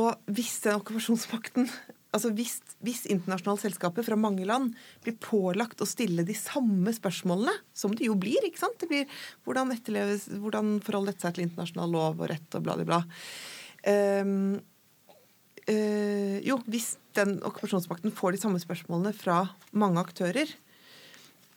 [0.00, 1.70] Og hvis den okkupasjonsmakten
[2.10, 4.72] altså hvis, hvis, internasjonale selskaper fra mange land
[5.04, 8.78] blir pålagt å stille de samme spørsmålene, som det jo blir ikke sant?
[8.80, 9.06] Det blir
[9.46, 13.00] Hvordan hvordan forholder dette seg til internasjonal lov og rett og bla, bla, bla.
[13.86, 14.58] Um,
[15.70, 20.50] uh, jo, hvis den okkupasjonsmakten får de samme spørsmålene fra mange aktører,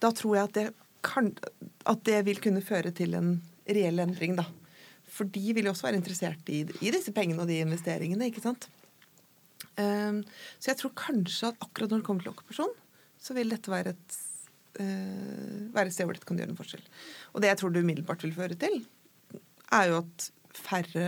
[0.03, 0.67] da tror jeg at det
[1.05, 1.31] kan,
[1.89, 3.35] at det vil kunne føre til en
[3.67, 4.47] reell endring, da.
[5.13, 8.43] For de vil jo også være interessert i, i disse pengene og de investeringene, ikke
[8.43, 8.67] sant.
[9.77, 10.21] Um,
[10.61, 12.73] så jeg tror kanskje at akkurat når det kommer til okkupasjon,
[13.23, 14.17] så vil dette være et,
[14.81, 16.83] uh, være et sted hvor dette kan gjøre en forskjell.
[17.33, 18.83] Og det jeg tror det umiddelbart vil føre til,
[19.73, 21.07] er jo at færre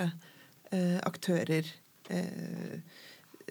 [0.71, 1.69] uh, aktører
[2.09, 2.77] uh,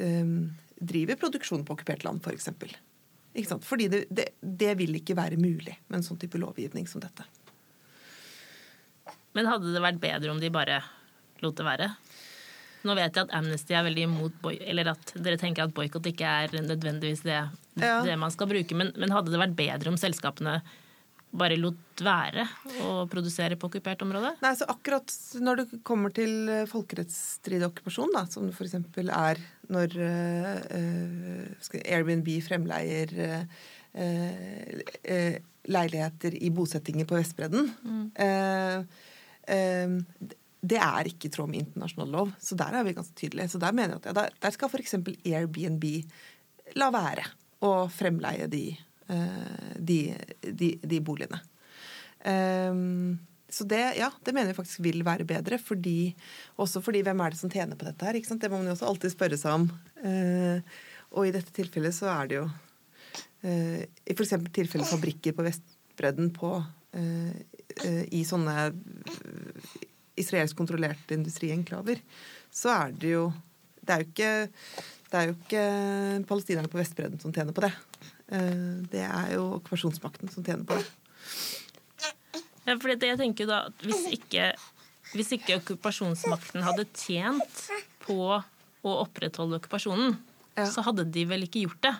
[0.02, 2.50] um, driver produksjon på okkupert land, f.eks.
[3.66, 7.26] Fordi det, det, det, vil ikke være mulig med en sånn type lovgivning som dette.
[9.34, 10.78] Men hadde det vært bedre om de bare
[11.42, 11.90] lot det være?
[12.84, 16.06] Nå vet jeg at Amnesty er veldig imot boy eller at dere tenker at boikott
[16.10, 17.40] ikke er nødvendigvis det,
[17.80, 17.94] ja.
[18.04, 20.58] det man skal bruke, men, men, hadde det vært bedre om selskapene
[21.34, 22.44] bare lot være
[22.84, 24.34] å produsere på okkupert område?
[24.42, 25.10] Nei, så akkurat
[25.42, 28.76] når det kommer til eh, folkerettsstridig okkupasjon, da, som det f.eks.
[29.04, 29.40] er
[29.74, 33.42] når uh, Airbnb fremleier uh,
[35.74, 38.08] leiligheter i bosettinger på Vestbredden mm.
[40.64, 43.50] Det er ikke i tråd med internasjonal lov, så der er vi ganske tydelige.
[43.52, 44.96] Så der mener jeg at ja, der, der skal f.eks.
[45.28, 45.84] Airbnb
[46.80, 47.26] la være
[47.64, 48.62] å fremleie de,
[49.06, 49.98] de,
[50.40, 51.40] de, de boligene.
[52.24, 55.58] Um, så det, ja, det mener jeg faktisk vil være bedre.
[55.62, 56.14] Fordi,
[56.60, 58.18] også fordi hvem er det som tjener på dette her?
[58.18, 59.68] Det må man jo også alltid spørre seg om.
[60.02, 60.58] Uh,
[61.14, 64.34] og i dette tilfellet så er det jo uh, I f.eks.
[64.56, 66.56] tilfellet fabrikker på Vestbredden på,
[68.14, 68.68] i sånne
[70.20, 71.98] israelsk kontrollerte industrienklaver,
[72.54, 73.24] så er det jo
[73.84, 74.28] Det er jo ikke,
[75.10, 75.64] det er jo ikke
[76.28, 77.72] palestinerne på Vestbredden som tjener på det.
[78.90, 80.86] Det er jo okkupasjonsmakten som tjener på det.
[82.64, 84.48] Ja, for jeg tenker da at hvis ikke,
[85.12, 87.60] hvis ikke okkupasjonsmakten hadde tjent
[88.04, 90.16] på å opprettholde okkupasjonen,
[90.56, 90.66] ja.
[90.70, 91.94] så hadde de vel ikke gjort det.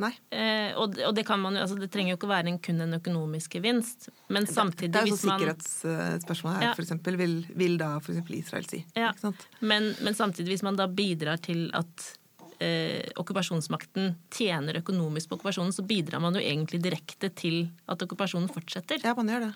[0.00, 2.80] Eh, og, det, og det, kan man altså det trenger jo ikke være en, kun
[2.80, 4.08] en økonomisk gevinst.
[4.32, 6.72] Men samtidig Det er jo et sikkerhetsspørsmål her, ja.
[6.84, 8.22] eksempel, vil, vil da f.eks.
[8.38, 8.80] Israel si.
[8.96, 9.12] Ja.
[9.60, 12.14] Men, men, samtidig, hvis man da bidrar til at
[12.60, 18.50] eh, okkupasjonsmakten tjener økonomisk på okkupasjonen, så bidrar man jo egentlig direkte til at okkupasjonen
[18.52, 19.02] fortsetter.
[19.04, 19.52] Ja, man gjør det.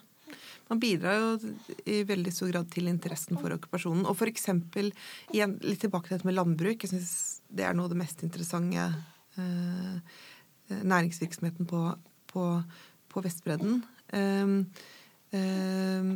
[0.71, 4.07] Man bidrar jo i veldig stor grad til interessen for okkupasjonen.
[4.09, 4.91] Og eksempel,
[5.35, 6.81] litt tilbake til dette med landbruk.
[6.81, 8.87] Jeg syns det er noe av det mest interessante
[9.37, 10.21] eh,
[10.81, 11.83] næringsvirksomheten på,
[12.33, 12.47] på,
[13.13, 13.83] på Vestbredden.
[14.17, 14.55] Eh,
[15.37, 16.15] eh,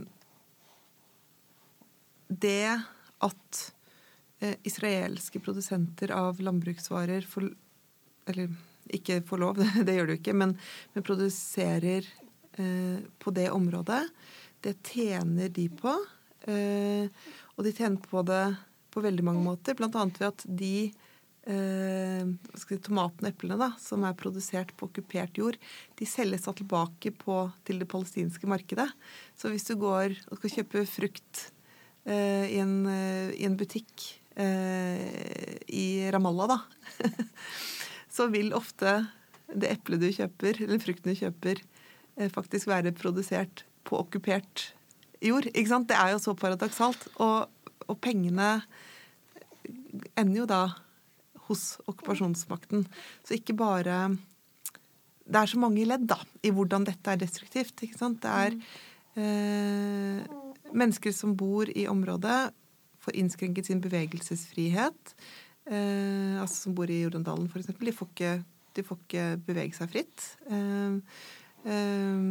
[2.28, 2.62] det
[3.24, 3.64] at
[4.39, 7.49] israelske produsenter av landbruksvarer får
[8.30, 8.53] Eller
[8.95, 10.55] ikke får lov, det gjør du ikke, men,
[10.95, 12.07] men produserer
[12.61, 14.05] eh, på det området.
[14.64, 15.95] Det tjener de på.
[16.49, 18.45] Eh, og de tjener på det
[18.95, 19.91] på veldig mange måter, bl.a.
[19.93, 20.72] ved at de
[21.49, 25.59] eh, si, tomatene og eplene da, som er produsert på okkupert jord,
[25.99, 28.89] de selges da tilbake på, til det palestinske markedet.
[29.39, 31.45] Så hvis du går og skal kjøpe frukt
[32.09, 37.09] eh, i, en, eh, i, en, butikk eh, i Ramallah, da,
[38.14, 39.01] så vil ofte
[39.49, 41.61] det eplet du kjøper, eller frukten du kjøper,
[42.18, 44.72] eh, faktisk være produsert på okkupert
[45.24, 45.49] jord.
[45.55, 45.89] Ikke sant?
[45.89, 47.09] Det er jo så paradoksalt.
[47.24, 47.49] Og,
[47.89, 48.59] og pengene
[50.18, 50.62] ender jo da
[51.49, 52.84] hos okkupasjonsmakten.
[53.24, 54.18] Så ikke bare
[55.28, 57.82] Det er så mange ledd da, i hvordan dette er destruktivt.
[57.82, 58.22] ikke sant?
[58.22, 58.55] Det er
[59.20, 60.22] eh,
[60.72, 62.53] mennesker som bor i området,
[63.09, 65.16] får innskrenket sin bevegelsesfrihet.
[65.68, 67.72] Eh, altså som bor i Jordandalen, f.eks.
[67.72, 68.30] De,
[68.76, 70.30] de får ikke bevege seg fritt.
[70.48, 71.00] Eh,
[71.72, 72.22] eh,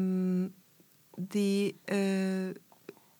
[1.18, 1.50] de,
[1.98, 2.50] eh,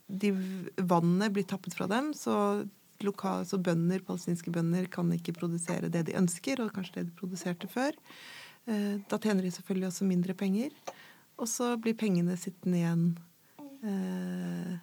[0.08, 0.34] de
[0.78, 2.64] Vannet blir tappet fra dem, så,
[3.06, 7.18] lokal, så bønder, palestinske bønder kan ikke produsere det de ønsker, og kanskje det de
[7.18, 7.98] produserte før.
[8.68, 10.74] Eh, da tjener de selvfølgelig også mindre penger.
[11.38, 13.04] Og så blir pengene sittende igjen
[13.86, 14.78] eh,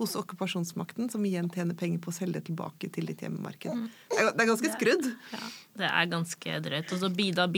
[0.00, 3.76] hos okkupasjonsmakten, som igjen tjener penger på å selge det tilbake til ditt hjemmemarked.
[3.76, 3.86] Mm.
[4.08, 5.08] Det, er, ganske skrudd.
[5.34, 5.40] Ja,
[5.82, 6.94] det er ganske drøyt.
[6.94, 7.50] Og så bidrar,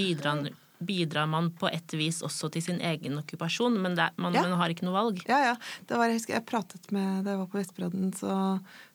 [0.82, 4.42] bidrar, man på et vis også til sin egen okkupasjon, men er, man, ja.
[4.42, 5.22] man, har ikke noe valg.
[5.30, 5.52] Ja, ja.
[5.86, 8.38] Var, jeg husker jeg pratet med, Da jeg var på Vestbredden, så,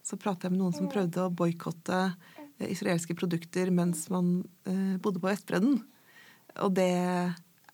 [0.04, 4.98] så pratet jeg med noen som prøvde å boikotte eh, israelske produkter mens man eh,
[5.00, 5.80] bodde på Vestbredden.
[6.66, 6.92] Og det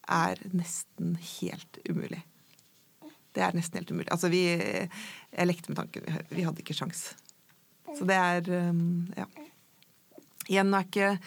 [0.04, 2.22] er nesten helt umulig.
[3.34, 4.10] Det er nesten helt umulig.
[4.14, 6.20] Altså, vi Jeg lekte med tanken.
[6.30, 7.12] Vi hadde ikke sjans.
[7.94, 9.26] Så det er um, Ja.
[10.48, 11.18] Igjen er ikke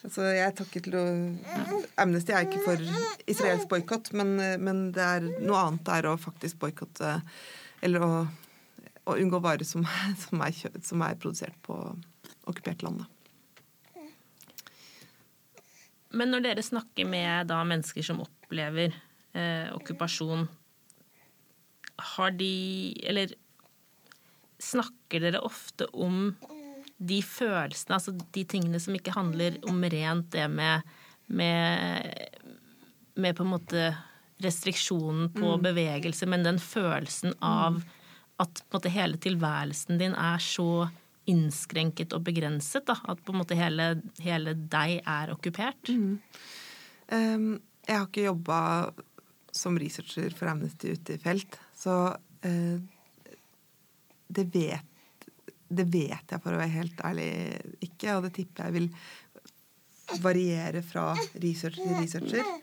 [0.00, 1.04] Altså, jeg takker til å
[2.00, 2.84] Amnesty er ikke for
[3.28, 4.32] israelsk boikott, men,
[4.62, 7.18] men, det er noe annet er å faktisk boikotte
[7.84, 8.12] Eller å,
[9.04, 9.84] å, unngå varer som,
[10.22, 11.76] som, er, som er produsert på
[12.48, 13.04] okkupert land.
[16.16, 18.96] Men når dere snakker med da mennesker som opplever
[19.36, 20.48] eh, okkupasjon
[22.00, 22.54] har de
[23.06, 23.34] Eller
[24.60, 26.34] snakker dere ofte om
[27.00, 30.84] de følelsene, altså de tingene som ikke handler om rent det med,
[31.32, 32.10] med,
[33.16, 33.86] med på en måte
[34.44, 35.64] restriksjonen på mm.
[35.64, 37.86] bevegelse, men den følelsen av mm.
[38.44, 40.90] at måte hele tilværelsen din er så
[41.30, 42.84] innskrenket og begrenset.
[42.88, 45.92] Da, at på en måte hele, hele deg er okkupert.
[45.92, 46.18] Mm.
[47.10, 47.50] Um,
[47.86, 48.60] jeg har ikke jobba
[49.56, 51.58] som researcher for Amnesty ute i felt.
[51.80, 51.96] Så
[52.46, 52.78] eh,
[54.30, 54.86] det vet
[55.70, 57.30] det vet jeg, for å være helt ærlig,
[57.86, 58.16] ikke.
[58.16, 58.88] Og det tipper jeg vil
[60.18, 62.54] variere fra researcher til researcher.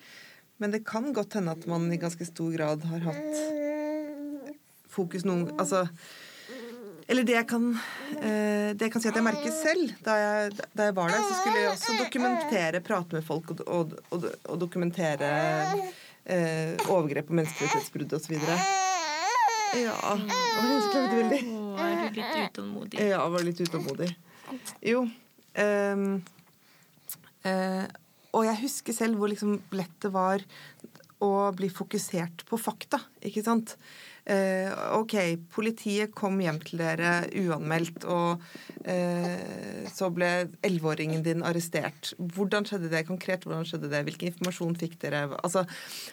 [0.60, 3.38] Men det kan godt hende at man i ganske stor grad har hatt
[4.92, 5.84] fokus noen Altså
[7.08, 7.70] Eller det jeg kan,
[8.18, 9.94] eh, det jeg kan si at jeg merker selv.
[10.04, 13.64] Da jeg, da jeg var der, så skulle jeg også dokumentere, prate med folk og,
[13.68, 15.32] og, og, og dokumentere
[16.26, 18.36] eh, overgrep og menneskerettighetsbrudd osv.
[19.76, 19.96] Ja.
[20.00, 21.42] Var klaget veldig?
[21.78, 23.06] Er du litt utålmodig?
[23.10, 24.10] Ja, var litt utålmodig.
[24.86, 25.04] Jo.
[25.58, 26.10] Um,
[27.44, 27.86] uh,
[28.38, 30.44] og jeg husker selv hvor liksom lett det var
[31.24, 33.74] å bli fokusert på fakta, ikke sant.
[34.28, 35.16] Uh, ok,
[35.56, 38.44] politiet kom hjem til dere uanmeldt, og
[38.86, 40.32] uh, så ble
[40.68, 42.14] elleveåringen din arrestert.
[42.20, 43.48] Hvordan skjedde det konkret?
[43.48, 44.04] Hvordan skjedde det?
[44.10, 45.26] Hvilken informasjon fikk dere?
[45.40, 45.66] Altså,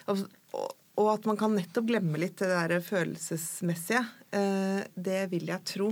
[0.09, 0.25] og,
[0.95, 4.01] og at man kan nettopp glemme litt det der følelsesmessige.
[4.35, 5.89] Eh, det vil jeg tro.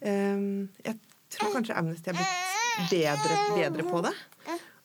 [0.00, 0.42] Eh,
[0.84, 0.98] jeg
[1.32, 4.14] tror kanskje Amnesty er blitt bedre, bedre på det.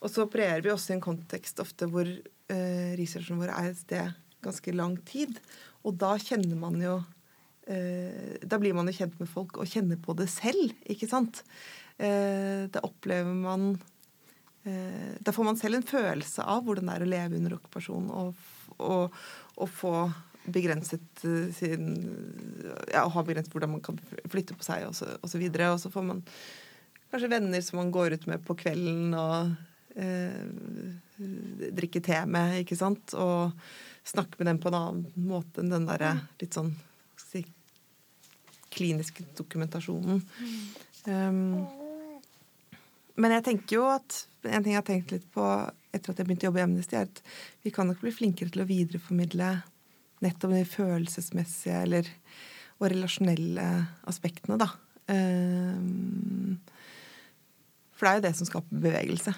[0.03, 3.81] Og så opererer vi også i en kontekst ofte hvor eh, researchen vår er et
[3.83, 5.37] sted ganske lang tid.
[5.83, 7.01] Og da kjenner man jo
[7.63, 11.37] Da blir man jo kjent med folk og kjenner på det selv, ikke sant?
[11.95, 13.77] Da opplever man
[14.67, 18.35] Da får man selv en følelse av hvordan det er å leve under okkupasjon og,
[18.81, 19.15] og,
[19.53, 19.95] å få
[20.43, 21.91] begrenset eh, sin
[22.91, 23.99] Ja, å ha begrenset hvordan man kan
[24.31, 25.71] flytte på seg og så, og så videre.
[25.73, 26.23] Og så får man
[27.13, 29.53] kanskje venner som man går ut med på kvelden og
[29.95, 30.41] eh,
[31.77, 33.13] drikker te med, ikke sant?
[33.13, 33.53] Og
[34.03, 36.73] snakke med dem på en annen måte enn den derre litt sånn
[37.21, 37.43] si,
[38.73, 40.19] kliniske dokumentasjonen.
[41.05, 41.63] Um,
[43.19, 45.45] men jeg tenker jo at en ting jeg har tenkt litt på
[45.93, 47.21] etter at jeg begynte å jobbe i Amnesty, er at
[47.63, 49.51] vi kan nok bli flinkere til å videreformidle
[50.23, 52.09] nettopp de følelsesmessige eller,
[52.79, 53.67] og relasjonelle
[54.09, 54.71] aspektene, da.
[55.11, 56.57] Um,
[57.93, 59.35] for det er jo det som skaper bevegelse.